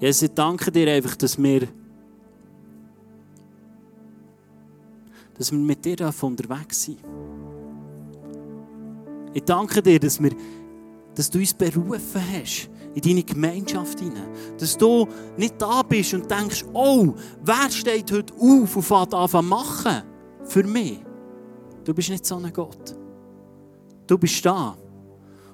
[0.00, 1.68] Jesus, ich danke dir einfach, dass wir,
[5.34, 6.98] dass wir mit dir unterwegs sind.
[9.32, 10.32] Ich danke dir, dass, wir,
[11.14, 14.28] dass du uns berufen hast in deine Gemeinschaft hinein.
[14.58, 15.06] Dass du
[15.36, 20.02] nicht da bist und denkst, oh, wer steht heute auf und fängt an zu machen
[20.44, 20.98] für mich?
[21.84, 22.96] Du bist nicht so ein Gott.
[24.06, 24.76] Du bist da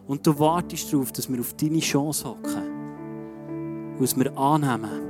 [0.06, 2.76] und du wartest darauf, dass wir auf deine Chance hocken
[3.98, 5.00] was wir annehmen,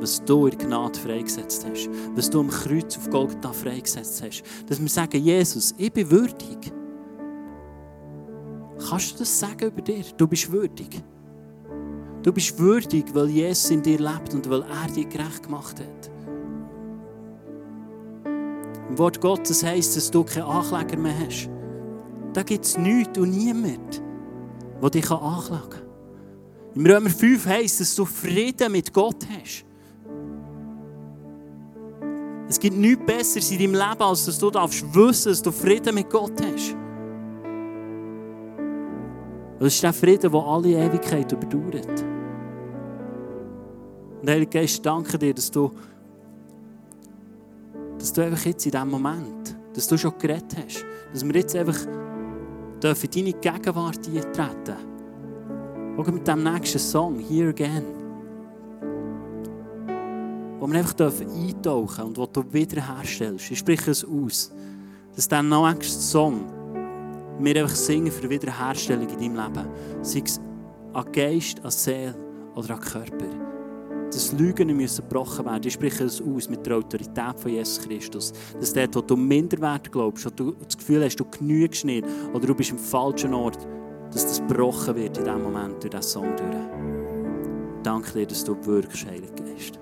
[0.00, 4.42] was du in Gnade freigesetzt hast, was du am Kreuz auf Golgatha freigesetzt hast.
[4.66, 6.72] Dass wir sagen, Jesus, ich bin würdig.
[8.88, 10.04] Kannst du das sagen über dir?
[10.16, 11.02] Du bist würdig.
[12.22, 16.10] Du bist würdig, weil Jesus in dir lebt und weil er dich gerecht gemacht hat.
[18.88, 21.48] Im Wort Gottes heisst, dass du keinen Ankläger mehr hast.
[22.32, 24.02] Da gibt es nichts und niemand,
[24.82, 25.82] der dich anklagen kann.
[26.74, 29.64] Im Römer 5 heisst, dass du Frieden mit Gott hast.
[32.48, 35.94] Es gibt nichts Besseres in deinem Leben, als dass du darfst wissen, dass du Frieden
[35.94, 36.76] mit Gott hast.
[39.60, 42.04] Das ist der Frieden, der alle Ewigkeit überdauert.
[44.22, 45.70] Und Heiliger Geist, danke dir, dass du,
[47.98, 51.54] dass du einfach jetzt in diesem Moment, dass du schon geredet hast, dass wir jetzt
[51.54, 55.98] einfach in deine Gegenwart eintreten dürfen.
[55.98, 57.84] Auch mit dem nächsten Song, Here Again.
[60.58, 63.50] Wo wir einfach eintauchen dürfen und wo du wiederherstellst.
[63.50, 64.54] Ich spreche es aus,
[65.14, 66.59] dass der nächste Song
[67.44, 69.68] wir einfach singen für Wiederherstellung in deinem Leben.
[70.02, 70.40] Sei es
[70.92, 72.14] an Geist, an Seele
[72.54, 73.26] oder an Körper.
[74.06, 75.62] Dass Lügen müssen gebrochen werden.
[75.64, 78.32] Ich spreche es aus mit der Autorität von Jesus Christus.
[78.58, 82.46] Dass dort, wo du Minderwert glaubst, wo du das Gefühl hast, du genügst nicht oder
[82.46, 83.58] du bist im falschen Ort,
[84.12, 87.00] dass das gebrochen wird in diesem Moment durch diesen Song durch.
[87.82, 89.79] Danke dir, dass du wirkst, Heiliger Geist.